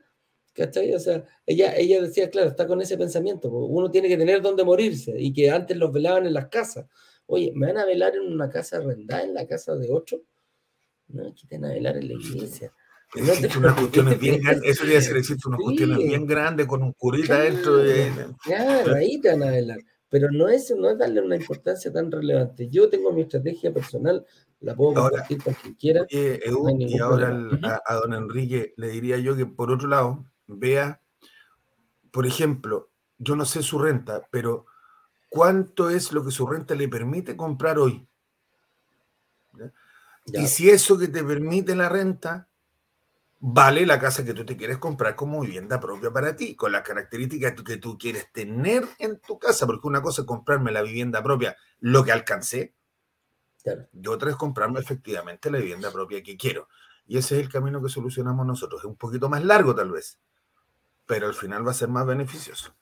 [0.56, 0.93] ¿Cachai?
[0.93, 4.64] O sea, ella, ella decía, claro, está con ese pensamiento, uno tiene que tener donde
[4.64, 6.86] morirse y que antes los velaban en las casas.
[7.28, 10.22] Oye, ¿me van a velar en una casa arrendada, en la casa de otro?
[11.10, 12.72] No, aquí te van a velar en la iglesia.
[13.16, 16.91] No unas cuestiones bien grandes, eso debe ser existe unas cuestiones bien grandes con un
[16.93, 18.12] curita dentro de.
[18.43, 19.78] Claro, ahí te van a velar.
[20.10, 22.68] Pero no es, no es darle una importancia tan relevante.
[22.68, 24.26] Yo tengo mi estrategia personal,
[24.60, 26.06] la puedo compartir con quien quiera.
[26.10, 27.30] y ahora
[27.86, 31.01] a, don Enrique le diría yo que por otro lado, vea,
[32.11, 34.65] por ejemplo, yo no sé su renta, pero
[35.29, 38.07] ¿cuánto es lo que su renta le permite comprar hoy?
[40.25, 42.47] Y si eso que te permite la renta
[43.39, 46.81] vale la casa que tú te quieres comprar como vivienda propia para ti, con las
[46.81, 51.21] características que tú quieres tener en tu casa, porque una cosa es comprarme la vivienda
[51.21, 52.73] propia, lo que alcancé,
[53.93, 56.67] y otra es comprarme efectivamente la vivienda propia que quiero.
[57.07, 58.81] Y ese es el camino que solucionamos nosotros.
[58.81, 60.19] Es un poquito más largo tal vez,
[61.06, 62.76] pero al final va a ser más beneficioso.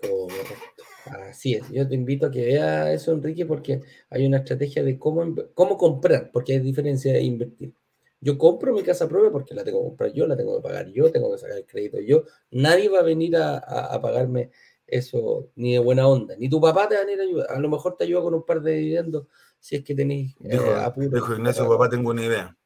[0.00, 0.84] Correcto.
[1.28, 1.68] Así es.
[1.70, 3.80] Yo te invito a que vea eso, Enrique, porque
[4.10, 7.74] hay una estrategia de cómo, cómo comprar, porque hay diferencia de invertir.
[8.20, 10.88] Yo compro mi casa propia porque la tengo que comprar yo, la tengo que pagar
[10.88, 12.24] yo, tengo que sacar el crédito yo.
[12.50, 14.50] Nadie va a venir a, a, pagarme
[14.86, 16.34] eso ni de buena onda.
[16.36, 17.46] Ni tu papá te va a venir a ayudar.
[17.50, 19.26] A lo mejor te ayuda con un par de dividendos
[19.60, 20.58] si es que tenéis eh,
[20.96, 22.56] dijo, Ignacio, papá, tengo una idea.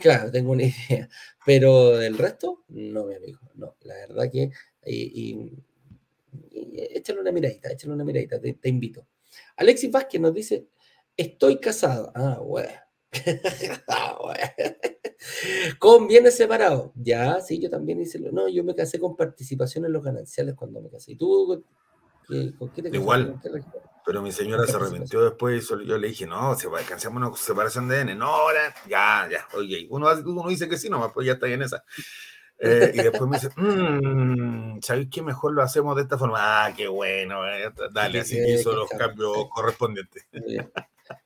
[0.00, 1.08] Claro, tengo una idea.
[1.44, 3.40] Pero del resto, no, mi amigo.
[3.54, 4.50] No, la verdad que.
[4.86, 5.52] Y,
[6.74, 9.06] échale una miradita, échale una miradita, te, invito.
[9.56, 10.68] Alexis Vázquez nos dice:
[11.16, 12.12] Estoy casado.
[12.14, 12.72] Ah, bueno.
[15.78, 16.92] con bienes separados.
[16.94, 18.20] Ya, sí, yo también hice.
[18.20, 21.12] No, yo me casé con participación en los gananciales cuando me casé.
[21.12, 21.64] ¿Y tú
[22.58, 23.40] con qué te Igual.
[24.04, 27.88] pero mi señora se arrepintió después y yo le dije, no, se cancemos una separación
[27.88, 28.14] de N.
[28.14, 29.86] No, ahora, ya, ya, oye.
[29.90, 31.84] Uno, uno dice que sí, nomás, pues ya está en esa.
[32.62, 36.38] Eh, y después me dice, mmm, ¿sabéis qué mejor lo hacemos de esta forma?
[36.38, 40.26] Ah, qué bueno, eh, dale, así que hizo los cambios correspondientes.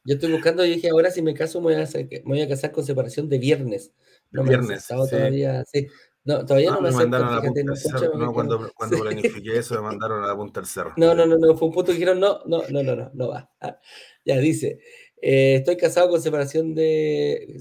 [0.05, 2.49] Yo estoy buscando, y dije, ahora si me caso me voy a, me voy a
[2.49, 3.93] casar con separación de viernes.
[4.31, 4.87] No viernes.
[4.91, 5.89] Me todavía, sí.
[6.25, 7.75] No, todavía no, me, mandaron fíjate, no,
[8.17, 10.95] no, cuando, cuando planifiqué eso me mandaron a la punta del cerro.
[10.97, 13.29] No, no, no, no, fue un punto que dijeron, no, no, no, no, no, no
[13.29, 13.51] va.
[13.61, 13.79] Ah,
[14.25, 14.79] ya dice,
[15.21, 17.61] eh, estoy casado con separación de,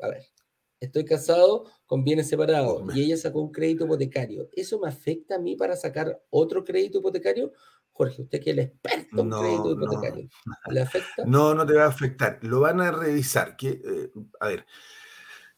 [0.00, 0.22] a ver,
[0.80, 4.50] estoy casado con bienes separados y ella sacó un crédito hipotecario.
[4.52, 7.52] ¿Eso me afecta a mí para sacar otro crédito hipotecario?
[7.92, 10.28] Jorge, usted que es el experto en crédito hipotecario,
[10.70, 11.24] ¿le afecta?
[11.26, 12.38] No, no te va a afectar.
[12.42, 13.56] Lo van a revisar.
[13.56, 14.10] Que, eh,
[14.40, 14.66] a ver,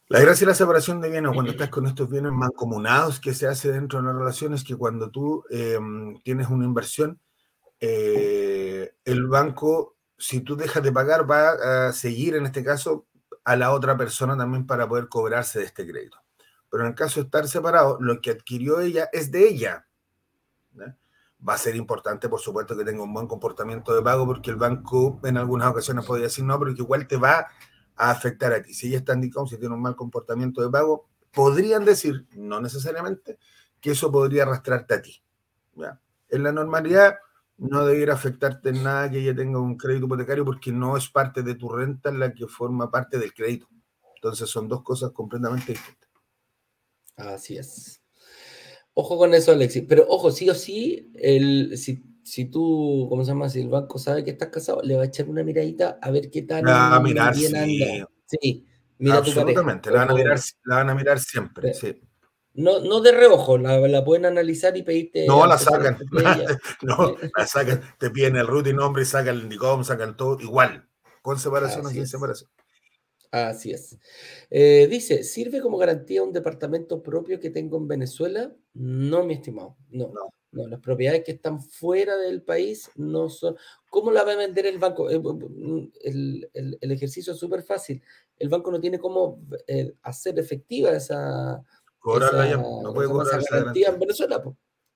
[0.08, 3.46] la gracia de la separación de bienes, cuando estás con estos bienes mancomunados que se
[3.46, 7.18] hace dentro de una relación, es que cuando tú em, tienes una inversión,
[7.80, 13.06] eh, el banco, si tú dejas de pagar, va a seguir en este caso
[13.44, 16.18] a la otra persona también para poder cobrarse de este crédito.
[16.70, 19.86] Pero en el caso de estar separado, lo que adquirió ella es de ella.
[21.46, 24.56] Va a ser importante, por supuesto, que tenga un buen comportamiento de pago, porque el
[24.56, 27.48] banco en algunas ocasiones podría decir no, pero que igual te va
[27.96, 28.74] afectar a ti.
[28.74, 33.38] Si ella está indicado, si tiene un mal comportamiento de pago, podrían decir, no necesariamente,
[33.80, 35.22] que eso podría arrastrarte a ti.
[36.28, 37.16] En la normalidad
[37.56, 41.42] no debiera afectarte en nada que ella tenga un crédito hipotecario porque no es parte
[41.42, 43.68] de tu renta la que forma parte del crédito.
[44.16, 46.10] Entonces son dos cosas completamente distintas.
[47.16, 48.00] Así es.
[48.94, 49.84] Ojo con eso, Alexis.
[49.88, 53.48] Pero ojo, sí o sí, el, si, si tú, ¿cómo se llama?
[53.48, 56.30] Si el banco sabe que estás casado, le va a echar una miradita a ver
[56.30, 56.64] qué tal.
[56.64, 58.04] La a mirar, sí.
[58.26, 58.66] Sí,
[58.98, 62.00] mira Absolutamente, la van, a mirar, la van a mirar siempre, sí.
[62.54, 65.26] No, no de reojo, la, la, pueden analizar y pedirte.
[65.26, 65.98] No, la sacan.
[66.82, 67.82] no, la sacan.
[67.98, 70.88] Te piden el root y nombre y sacan el indicom, sacan todo igual.
[71.20, 72.48] Con separación o sin separación.
[73.32, 73.98] Así es.
[74.48, 78.54] Eh, dice, ¿sirve como garantía un departamento propio que tengo en Venezuela?
[78.74, 80.12] No, mi estimado, no.
[80.12, 83.56] No, las propiedades que están fuera del país no son.
[83.90, 85.10] ¿Cómo la va a vender el banco?
[85.10, 85.20] Eh,
[86.02, 88.02] el, el, ejercicio es súper fácil.
[88.38, 91.62] El banco no tiene cómo eh, hacer efectiva esa,
[92.16, 94.42] esa, no puede cobrar esa garantía en Venezuela.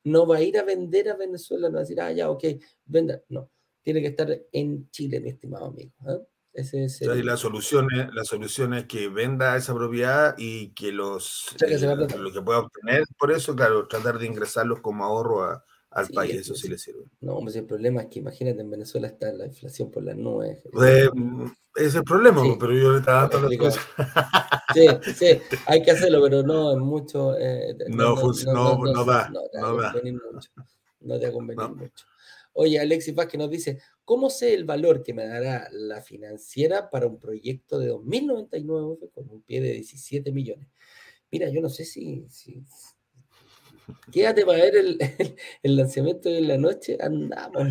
[0.04, 2.44] No va a ir a vender a Venezuela, no va a decir, ah, ya, ok,
[2.86, 3.22] venda.
[3.28, 3.50] No,
[3.82, 5.92] tiene que estar en Chile, mi estimado amigo.
[6.08, 6.20] ¿eh?
[7.22, 11.78] La, solución es, la solución es que venda esa propiedad y que los eh,
[12.18, 16.54] lo que pueda obtener, por eso, claro, tratar de ingresarlos como ahorro al país, eso
[16.54, 17.04] sí le sirve.
[17.20, 20.62] No, pues el problema es que imagínate, en Venezuela está la inflación por las nubes.
[20.82, 21.08] Eh,
[21.76, 23.86] es el problema, pero yo le estaba dando las cosas.
[24.74, 27.34] Sí, sí, hay que hacerlo, pero no es mucho.
[27.38, 29.30] Eh, no, no, no, no, va.
[29.30, 29.88] No te va
[31.28, 32.04] a convenir mucho.
[32.60, 37.06] Oye, Alexis Vázquez nos dice, ¿cómo sé el valor que me dará la financiera para
[37.06, 40.66] un proyecto de 2.099 con un pie de 17 millones?
[41.30, 42.26] Mira, yo no sé si...
[44.10, 44.98] Quédate para ver el,
[45.62, 47.64] el, lanzamiento de la noche, andamos,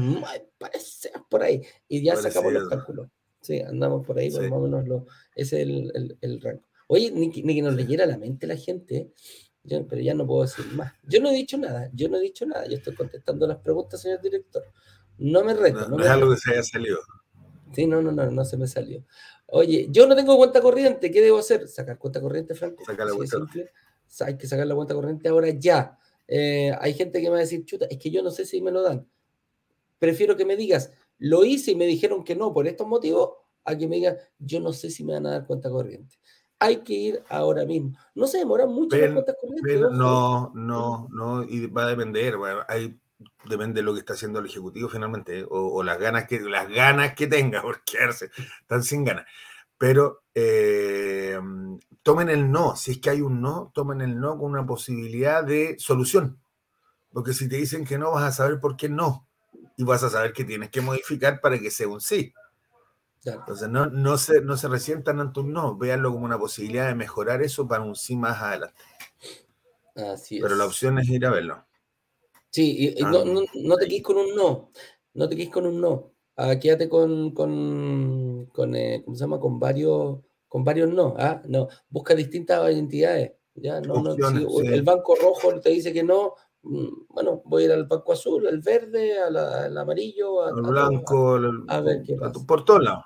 [0.58, 3.10] parece por ahí, y ya sacamos los cálculos.
[3.42, 6.64] Sí, andamos por ahí, más o menos lo, ese es el, el, rango.
[6.88, 9.12] Oye, ni, ni, que nos leyera la mente la gente,
[9.68, 10.94] pero ya no puedo decir más.
[11.04, 14.02] Yo no he dicho nada, yo no he dicho nada, yo estoy contestando las preguntas,
[14.02, 14.64] señor director.
[15.18, 15.90] No me reto.
[15.90, 17.00] No, es algo que se haya salido.
[17.74, 19.04] Sí, no, no, no, no se me salió.
[19.48, 21.68] Oye, yo no tengo cuenta corriente, ¿qué debo hacer?
[21.68, 22.84] Sacar cuenta corriente, Franco.
[22.86, 23.38] Sacar la cuenta.
[24.22, 25.98] Hay que sacar la cuenta corriente ahora ya.
[26.28, 28.62] Eh, hay gente que me va a decir, chuta, es que yo no sé si
[28.62, 29.08] me lo dan.
[30.00, 33.32] Prefiero que me digas, lo hice y me dijeron que no por estos motivos,
[33.64, 36.18] a que me digas, yo no sé si me van a dar cuenta corriente
[36.60, 37.98] hay que ir ahora mismo.
[38.16, 39.92] No se demora mucho las cuentas corrientes.
[39.92, 42.36] no, no, no, y va a depender,
[42.68, 43.00] hay,
[43.46, 47.14] depende de lo que está haciendo el Ejecutivo finalmente, o, las, ganas que, las ganas
[47.14, 48.30] que tenga por quedarse,
[48.62, 49.26] están sin ganas.
[49.78, 51.40] Pero eh,
[52.02, 55.44] tomen el no, si es que hay un no, tomen el no con una posibilidad
[55.44, 56.40] de solución.
[57.12, 59.28] Porque si te dicen que no, vas a saber por qué no.
[59.76, 62.34] Y vas a saber que tienes que modificar para que sea un sí.
[63.34, 66.96] Entonces, no, no, se, no se resientan ante un no, véanlo como una posibilidad de
[66.96, 68.76] mejorar eso para un sí más adelante.
[69.96, 71.66] Así Pero la opción es ir a verlo.
[72.50, 74.72] Sí, y, no, no, no, te quedes con un no,
[75.14, 76.12] no te quedes con un no.
[76.36, 79.40] Ah, quédate con, con, con eh, ¿cómo se llama?
[79.40, 81.16] Con varios, con varios no.
[81.18, 81.42] ¿ah?
[81.46, 83.34] No, busca distintas identidades.
[83.56, 83.82] ¿ya?
[83.82, 87.72] No, no, si El banco rojo te dice que no, mm, bueno, voy a ir
[87.72, 92.16] al banco azul, al verde, al, amarillo, al blanco, a, ver qué
[92.48, 93.06] por todos lados.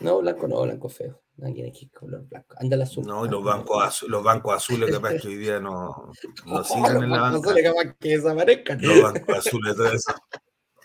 [0.00, 1.20] No, blanco no, blanco feo.
[1.36, 2.56] Nadie tiene que color blanco.
[2.58, 3.04] Anda el azul.
[3.06, 6.10] No, y los bancos, azul, los bancos azules que pasa que hoy día no,
[6.46, 7.54] no siguen en la banca.
[7.54, 8.82] No capaz que desaparezcan.
[8.82, 10.12] Los bancos azules, todo eso.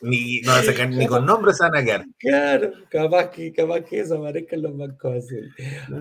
[0.01, 2.05] Ni, no sacan, ni con nombres van a quedar.
[2.19, 5.53] Claro, capaz que, capaz que desaparezcan los bancos azules.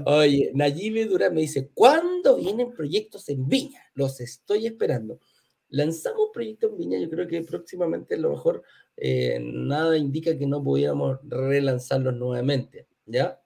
[0.06, 3.80] Oye, Nayib Durán me dice, ¿cuándo vienen proyectos en Viña?
[3.94, 5.20] Los estoy esperando.
[5.68, 8.62] Lanzamos proyectos en Viña, yo creo que próximamente a lo mejor
[8.96, 12.88] eh, nada indica que no pudiéramos relanzarlos nuevamente.
[13.06, 13.40] ¿Ya?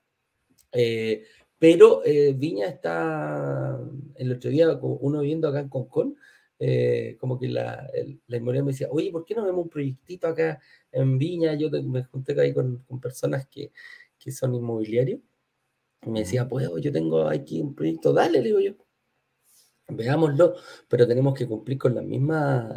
[0.72, 1.24] Eh,
[1.58, 3.78] pero eh, Viña está,
[4.16, 6.16] el otro día, uno viendo acá en Concón,
[6.58, 7.88] eh, como que la,
[8.26, 10.60] la inmobiliaria me decía, oye, ¿por qué no vemos un proyectito acá
[10.92, 11.54] en Viña?
[11.54, 13.72] Yo me junté ahí con, con personas que,
[14.18, 15.20] que, son inmobiliarios.
[16.02, 18.72] Y me decía, pues yo tengo aquí un proyecto, dale, le digo yo.
[19.88, 20.56] Veámoslo,
[20.88, 22.74] pero tenemos que cumplir con las mismas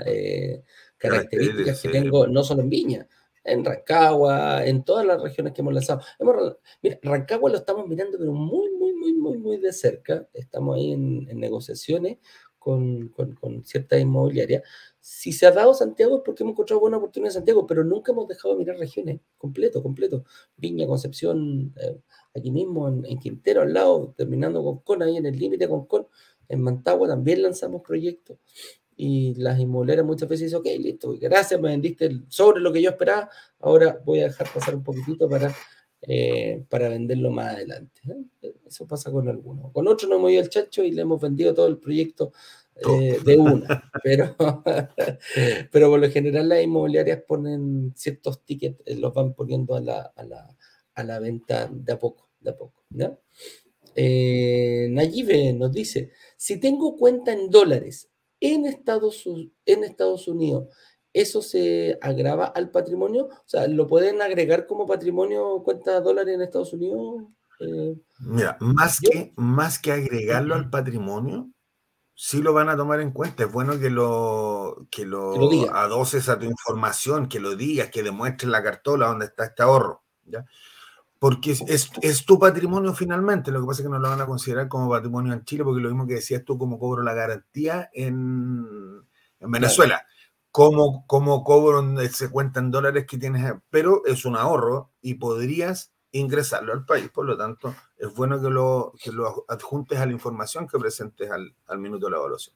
[0.98, 3.08] características que tengo, no solo en Viña,
[3.52, 6.02] en Rancagua, en todas las regiones que hemos lanzado.
[6.82, 10.28] mira, Rancagua lo estamos mirando, pero muy, muy, muy, muy, muy de cerca.
[10.34, 12.18] Estamos ahí en, negociaciones
[12.58, 14.64] con, con, con ciertas inmobiliarias.
[15.00, 18.12] Si se ha dado Santiago es porque hemos encontrado buena oportunidad en Santiago, pero nunca
[18.12, 20.26] hemos dejado de mirar regiones, completo, completo.
[20.58, 22.00] Viña, Concepción, eh,
[22.36, 26.08] aquí mismo en, Quintero, al lado, terminando con Con, ahí en el límite con Con.
[26.48, 28.38] En Mantagua también lanzamos proyectos
[29.02, 32.90] y las inmobiliarias muchas veces dicen, ok, listo, gracias, me vendiste sobre lo que yo
[32.90, 33.30] esperaba,
[33.62, 35.56] ahora voy a dejar pasar un poquitito para,
[36.02, 38.02] eh, para venderlo más adelante.
[38.42, 38.52] ¿eh?
[38.68, 39.72] Eso pasa con algunos.
[39.72, 42.34] Con otros no hemos ido al chacho y le hemos vendido todo el proyecto
[42.76, 44.36] eh, de una, pero,
[45.72, 50.24] pero por lo general las inmobiliarias ponen ciertos tickets, los van poniendo a la, a
[50.26, 50.58] la,
[50.96, 52.84] a la venta de a poco, de a poco.
[52.90, 53.18] ¿no?
[53.96, 58.09] Nayive nos dice, si tengo cuenta en dólares
[58.40, 59.24] en Estados,
[59.66, 60.74] en Estados Unidos,
[61.14, 63.26] ¿eso se agrava al patrimonio?
[63.26, 67.24] O sea, ¿lo pueden agregar como patrimonio cuenta dólares en Estados Unidos?
[67.60, 71.50] Eh, Mira, más que, más que agregarlo al patrimonio,
[72.16, 73.44] sí lo van a tomar en cuenta.
[73.44, 75.34] Es bueno que lo, que lo,
[75.74, 80.04] adoces a tu información, que lo digas, que demuestres la cartola donde está este ahorro.
[80.26, 80.46] ¿ya?
[81.20, 83.52] Porque es, tu patrimonio finalmente.
[83.52, 85.82] Lo que pasa es que no lo van a considerar como patrimonio en Chile, porque
[85.82, 88.66] lo mismo que decías tú, como cobro la garantía en,
[89.42, 90.06] Venezuela.
[90.50, 96.72] cómo, cómo cobro, se cuentan dólares que tienes, pero es un ahorro y podrías ingresarlo
[96.72, 97.10] al país.
[97.10, 101.30] Por lo tanto, es bueno que lo, que lo adjuntes a la información que presentes
[101.30, 102.56] al, al minuto de la evaluación.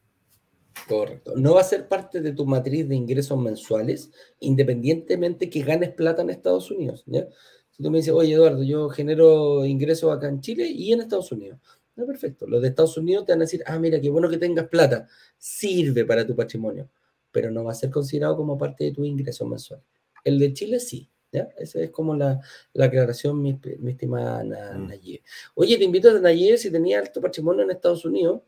[0.88, 1.34] Correcto.
[1.36, 4.10] No va a ser parte de tu matriz de ingresos mensuales,
[4.40, 7.04] independientemente que ganes plata en Estados Unidos.
[7.06, 7.28] ¿ya?
[7.76, 11.32] Si tú me dices, oye Eduardo, yo genero ingresos acá en Chile y en Estados
[11.32, 11.60] Unidos.
[11.96, 12.48] No, perfecto.
[12.48, 15.08] Los de Estados Unidos te van a decir, ah, mira, qué bueno que tengas plata.
[15.38, 16.90] Sirve para tu patrimonio,
[17.32, 19.82] pero no va a ser considerado como parte de tu ingreso mensual.
[20.24, 21.10] El de Chile sí.
[21.32, 21.50] ¿Ya?
[21.58, 22.40] Esa es como la,
[22.74, 24.88] la aclaración, mi, estimada mm.
[24.88, 25.22] Nayib.
[25.56, 28.42] Oye, te invito a Nayib, si tenías alto patrimonio en Estados Unidos,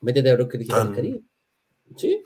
[0.00, 1.22] métete a Broker Digital Caribe.
[1.96, 2.24] ¿Sí?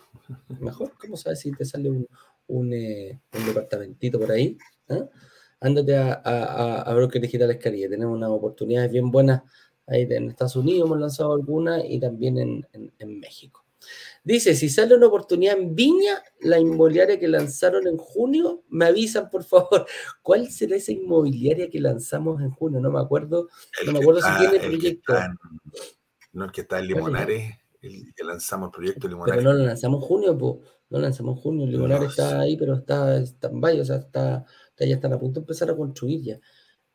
[0.61, 0.93] Mejor.
[0.99, 2.09] ¿Cómo sabes si te sale un,
[2.47, 4.57] un, eh, un departamentito por ahí?
[4.89, 5.07] ¿Ah?
[5.61, 7.89] Ándate a, a, a Broker Digital Caribe.
[7.89, 9.43] Tenemos unas oportunidades bien buenas
[9.91, 13.65] ahí en Estados Unidos, hemos lanzado algunas y también en, en, en México.
[14.23, 19.31] Dice, si sale una oportunidad en Viña, la inmobiliaria que lanzaron en junio, me avisan,
[19.31, 19.87] por favor.
[20.23, 22.81] ¿Cuál será esa inmobiliaria que lanzamos en junio?
[22.81, 23.49] No me acuerdo,
[23.87, 25.15] no me acuerdo si tiene proyecto.
[26.33, 29.43] no es que está en Limonares, el que lanzamos el proyecto Limonares.
[29.43, 30.33] Pero no lo lanzamos en junio.
[30.35, 31.67] No lo lanzamos en junio.
[31.67, 34.45] Limonares está ahí, pero está en o sea, está,
[34.87, 36.41] ya están a punto de empezar a construir ya.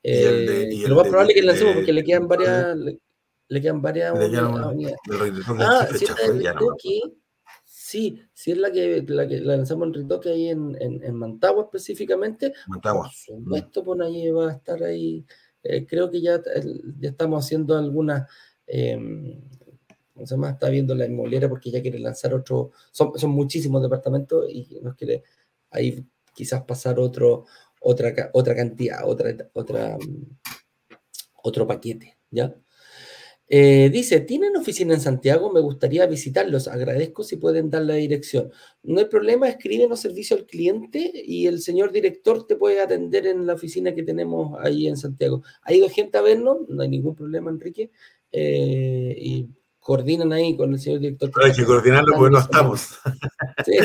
[0.07, 2.77] Eh, lo más probable es que lancemos porque le quedan varias,
[3.47, 4.13] le quedan varias
[5.59, 5.87] Ah,
[6.77, 7.01] sí,
[7.63, 11.63] sí, sí es la que, la que lanzamos en Ritoque ahí en, en, en, Mantagua
[11.63, 12.53] específicamente.
[12.67, 13.03] Mantagua.
[13.03, 15.25] Por supuesto, pues ahí va a estar ahí.
[15.63, 16.39] Eh, creo que ya,
[16.99, 18.29] ya estamos haciendo algunas.
[18.67, 18.95] Eh,
[20.13, 20.51] ¿Cómo se llama?
[20.51, 22.71] Está viendo la inmobiliaria porque ya quiere lanzar otro.
[22.91, 25.23] Son, son muchísimos departamentos y nos quiere
[25.71, 26.05] ahí
[26.35, 27.45] quizás pasar otro,
[27.85, 29.97] otra, otra cantidad, otra, otra,
[31.43, 32.17] otro paquete.
[32.31, 32.55] ¿Ya?
[33.47, 35.53] Eh, dice, ¿tienen oficina en Santiago?
[35.53, 36.67] Me gustaría visitarlos.
[36.67, 38.51] Agradezco si pueden dar la dirección.
[38.81, 43.45] No hay problema, escríbenos servicio al cliente y el señor director te puede atender en
[43.45, 45.43] la oficina que tenemos ahí en Santiago.
[45.61, 46.67] ¿Ha ido gente a vernos?
[46.67, 47.91] No hay ningún problema, Enrique.
[48.31, 49.47] Eh, y
[49.79, 51.29] coordinan ahí con el señor director.
[51.31, 52.97] Pero hay que coordinarlo porque no estamos.
[53.63, 53.77] Sí,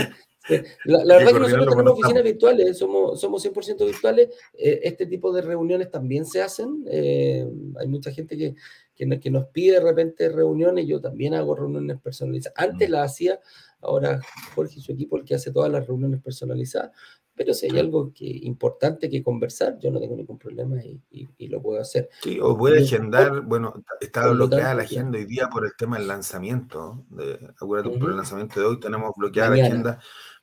[0.84, 4.28] La, verdad es que nosotros tenemos oficinas virtuales, somos, somos 100% virtuales.
[4.54, 6.84] Eh, este tipo de reuniones también se hacen.
[6.88, 8.54] hay mucha gente que,
[8.94, 12.58] que, nos pide de repente reuniones, yo también hago reuniones personalizadas.
[12.58, 12.92] Antes mm.
[12.92, 13.40] las hacía,
[13.80, 14.20] ahora
[14.54, 16.90] Jorge y su equipo el que hace todas las reuniones personalizadas,
[17.34, 21.00] pero si hay algo que, importante que conversar, yo no tengo ningún problema y,
[21.38, 22.10] y, lo puedo hacer.
[22.22, 26.06] Sí, o puede agendar, bueno, está bloqueada la agenda hoy día por el tema del
[26.06, 27.06] lanzamiento.
[27.08, 30.00] De, acuérdate, por el lanzamiento de hoy tenemos bloqueada la agenda,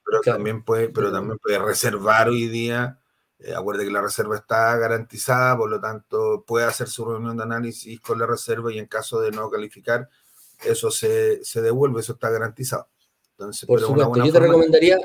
[0.09, 2.99] pero también puede, pero también puede reservar hoy día
[3.39, 7.43] eh, acuerde que la reserva está garantizada, por lo tanto puede hacer su reunión de
[7.43, 10.09] análisis con la reserva y en caso de no calificar,
[10.65, 12.89] eso se, se devuelve, eso está garantizado.
[13.31, 14.97] Entonces, por supuesto, yo te recomendaría...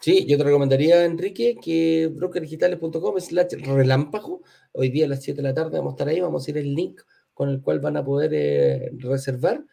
[0.00, 4.42] Sí, yo te recomendaría, Enrique, que brokerdigitales.com slash relámpago,
[4.72, 6.58] hoy día a las 7 de la tarde vamos a estar ahí, vamos a ir
[6.58, 7.00] el link
[7.32, 9.64] con el cual van a poder eh, reservar.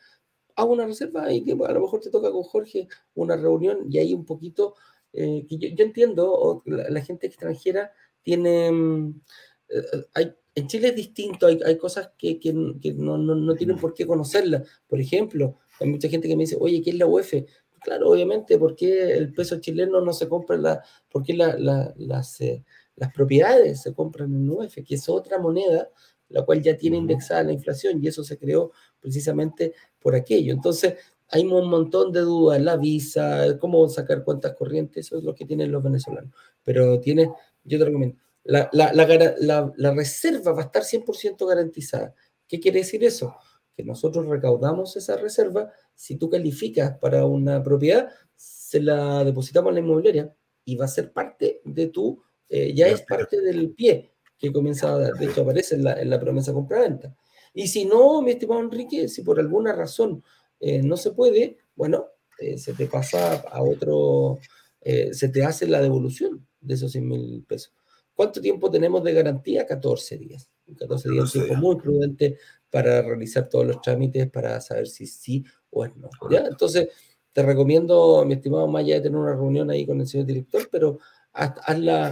[0.60, 3.98] Hago una reserva y que a lo mejor te toca con Jorge una reunión y
[3.98, 4.76] ahí un poquito
[5.14, 7.92] eh, que yo, entiendo, la, gente extranjera
[8.22, 9.22] tiene, mm,
[9.70, 13.78] eh, hay, en Chile es distinto, hay, hay cosas que, que, no, no, no, tienen
[13.78, 14.68] por qué conocerlas.
[14.88, 17.34] Por ejemplo, hay mucha gente que me dice, oye, ¿qué es la UEF?
[17.82, 22.42] Claro, obviamente, ¿por qué el peso chileno no se compra, la, por qué la, las,
[22.42, 24.76] eh, las propiedades se compran en UEF?
[24.86, 25.90] Que es otra moneda,
[26.28, 30.54] la cual ya tiene indexada la inflación y eso se creó precisamente por aquello.
[30.54, 30.96] Entonces,
[31.30, 35.46] hay un montón de dudas, la visa, cómo sacar cuentas corrientes, eso es lo que
[35.46, 36.34] tienen los venezolanos.
[36.64, 37.32] Pero tiene,
[37.64, 42.16] yo te recomiendo, la, la, la, la reserva va a estar 100% garantizada.
[42.48, 43.36] ¿Qué quiere decir eso?
[43.76, 49.76] Que nosotros recaudamos esa reserva, si tú calificas para una propiedad, se la depositamos en
[49.76, 50.34] la inmobiliaria
[50.66, 54.98] y va a ser parte de tu, eh, ya es parte del pie que comienza
[54.98, 57.14] de hecho aparece en la, en la promesa compra-venta.
[57.60, 60.24] Y si no, mi estimado Enrique, si por alguna razón
[60.62, 62.06] eh, no se puede, bueno,
[62.40, 64.40] eh, se te pasa a otro,
[64.80, 67.74] eh, se te hace la devolución de esos 100 mil pesos.
[68.14, 69.66] ¿Cuánto tiempo tenemos de garantía?
[69.66, 70.50] 14 días.
[70.78, 72.38] 14 días es un tiempo muy prudente
[72.70, 76.10] para realizar todos los trámites para saber si sí o no.
[76.32, 76.46] ¿ya?
[76.48, 76.88] Entonces,
[77.34, 81.00] te recomiendo, mi estimado Maya, de tener una reunión ahí con el señor director, pero
[81.34, 82.10] hazla,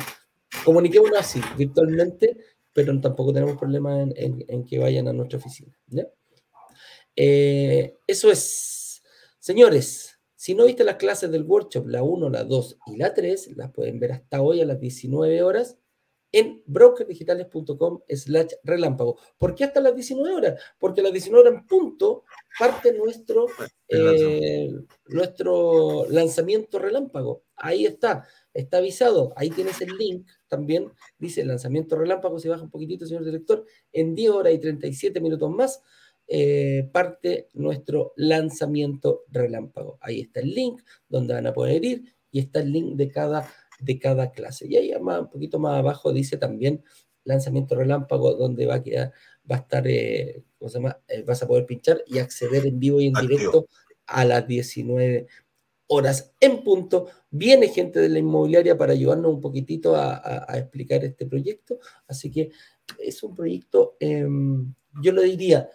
[0.65, 2.35] comuniquémonos así, virtualmente,
[2.77, 5.75] pero tampoco tenemos problema en, en que vayan a nuestra oficina.
[5.87, 6.07] ¿ya?
[7.15, 9.01] Eh, eso es.
[9.39, 13.57] Señores, si no viste las clases del workshop, la 1, la 2 y la 3,
[13.57, 15.79] las pueden ver hasta hoy a las 19 horas
[16.31, 19.17] en brokerdigitales.com slash relámpago.
[19.39, 20.61] ¿Por qué hasta las 19 horas?
[20.77, 22.25] Porque a las 19 horas en punto
[22.59, 23.47] parte nuestro,
[23.87, 24.71] eh,
[25.07, 27.41] nuestro lanzamiento relámpago.
[27.55, 28.27] Ahí está,
[28.57, 29.33] está avisado.
[29.35, 30.91] Ahí tienes el link también.
[31.17, 32.39] Dice lanzamiento relámpago.
[32.39, 35.81] Si baja un poquitito, señor director, en 10 horas y 37 minutos más.
[36.27, 39.97] Eh, parte nuestro lanzamiento relámpago.
[40.01, 43.49] Ahí está el link donde van a poder ir y está el link de cada,
[43.79, 44.67] de cada clase.
[44.67, 46.83] Y ahí más, un poquito más abajo dice también
[47.23, 49.13] lanzamiento relámpago donde va a quedar,
[49.49, 50.99] va a estar, eh, ¿cómo se llama?
[51.07, 53.67] Eh, vas a poder pinchar y acceder en vivo y en directo
[54.07, 55.27] a las 19
[55.87, 57.07] horas en punto.
[57.29, 61.79] Viene gente de la inmobiliaria para ayudarnos un poquitito a, explicar este proyecto.
[62.07, 62.51] Así que
[62.99, 65.69] es un proyecto, em, yo lo diría,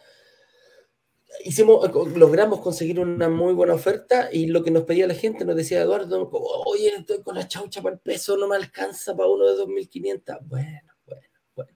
[1.45, 5.57] hicimos, logramos conseguir una muy buena oferta y lo que nos pedía la gente, nos
[5.57, 6.29] decía Eduardo,
[6.67, 10.39] oye, estoy con la chaucha para el peso, no me alcanza para uno de 2.500.
[10.47, 11.23] Bueno, bueno,
[11.55, 11.73] bueno.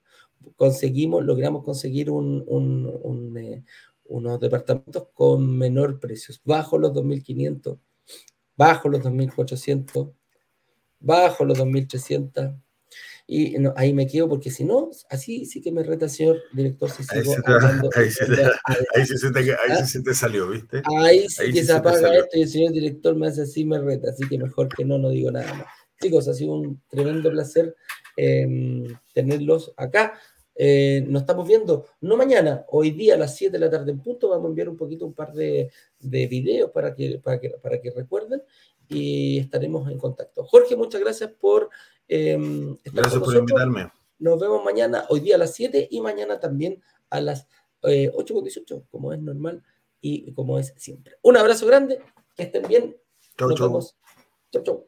[0.55, 3.63] Conseguimos, logramos conseguir eh,
[4.05, 7.79] unos departamentos con menor precios, bajo los 2.500,
[8.57, 10.13] bajo los 2.400,
[10.99, 12.59] bajo los 2.300
[13.29, 17.03] y ahí me quedo porque si no, así sí que me reta, señor director, si
[17.03, 17.35] sigo
[17.93, 18.09] ahí,
[19.85, 20.81] sí te, salió, ¿viste?
[21.03, 24.11] Ahí sí que se, apaga esto y el señor director me hace así, me reta,
[24.11, 25.67] así que mejor que no, no digo nada más.
[26.01, 27.75] Chicos, ha sido un tremendo placer
[28.15, 30.17] em, tenerlos acá.
[30.59, 33.99] Eh, nos estamos viendo, no mañana, hoy día a las 7 de la tarde en
[33.99, 37.51] punto, vamos a enviar un poquito un par de, de videos para que, para, que,
[37.51, 38.41] para que recuerden
[38.89, 40.43] y estaremos en contacto.
[40.45, 41.69] Jorge, muchas gracias por
[42.07, 43.91] Em, Gracias por invitarme.
[44.19, 47.47] Nos vemos mañana, hoy día a las 7 y mañana también a las
[47.83, 49.63] eh, 8.18, como es normal
[50.01, 51.17] y como es siempre.
[51.21, 51.99] Un abrazo grande,
[52.35, 52.97] que estén bien.
[53.37, 53.97] Chau, Nos Vemos.
[54.51, 54.87] Chau, chau.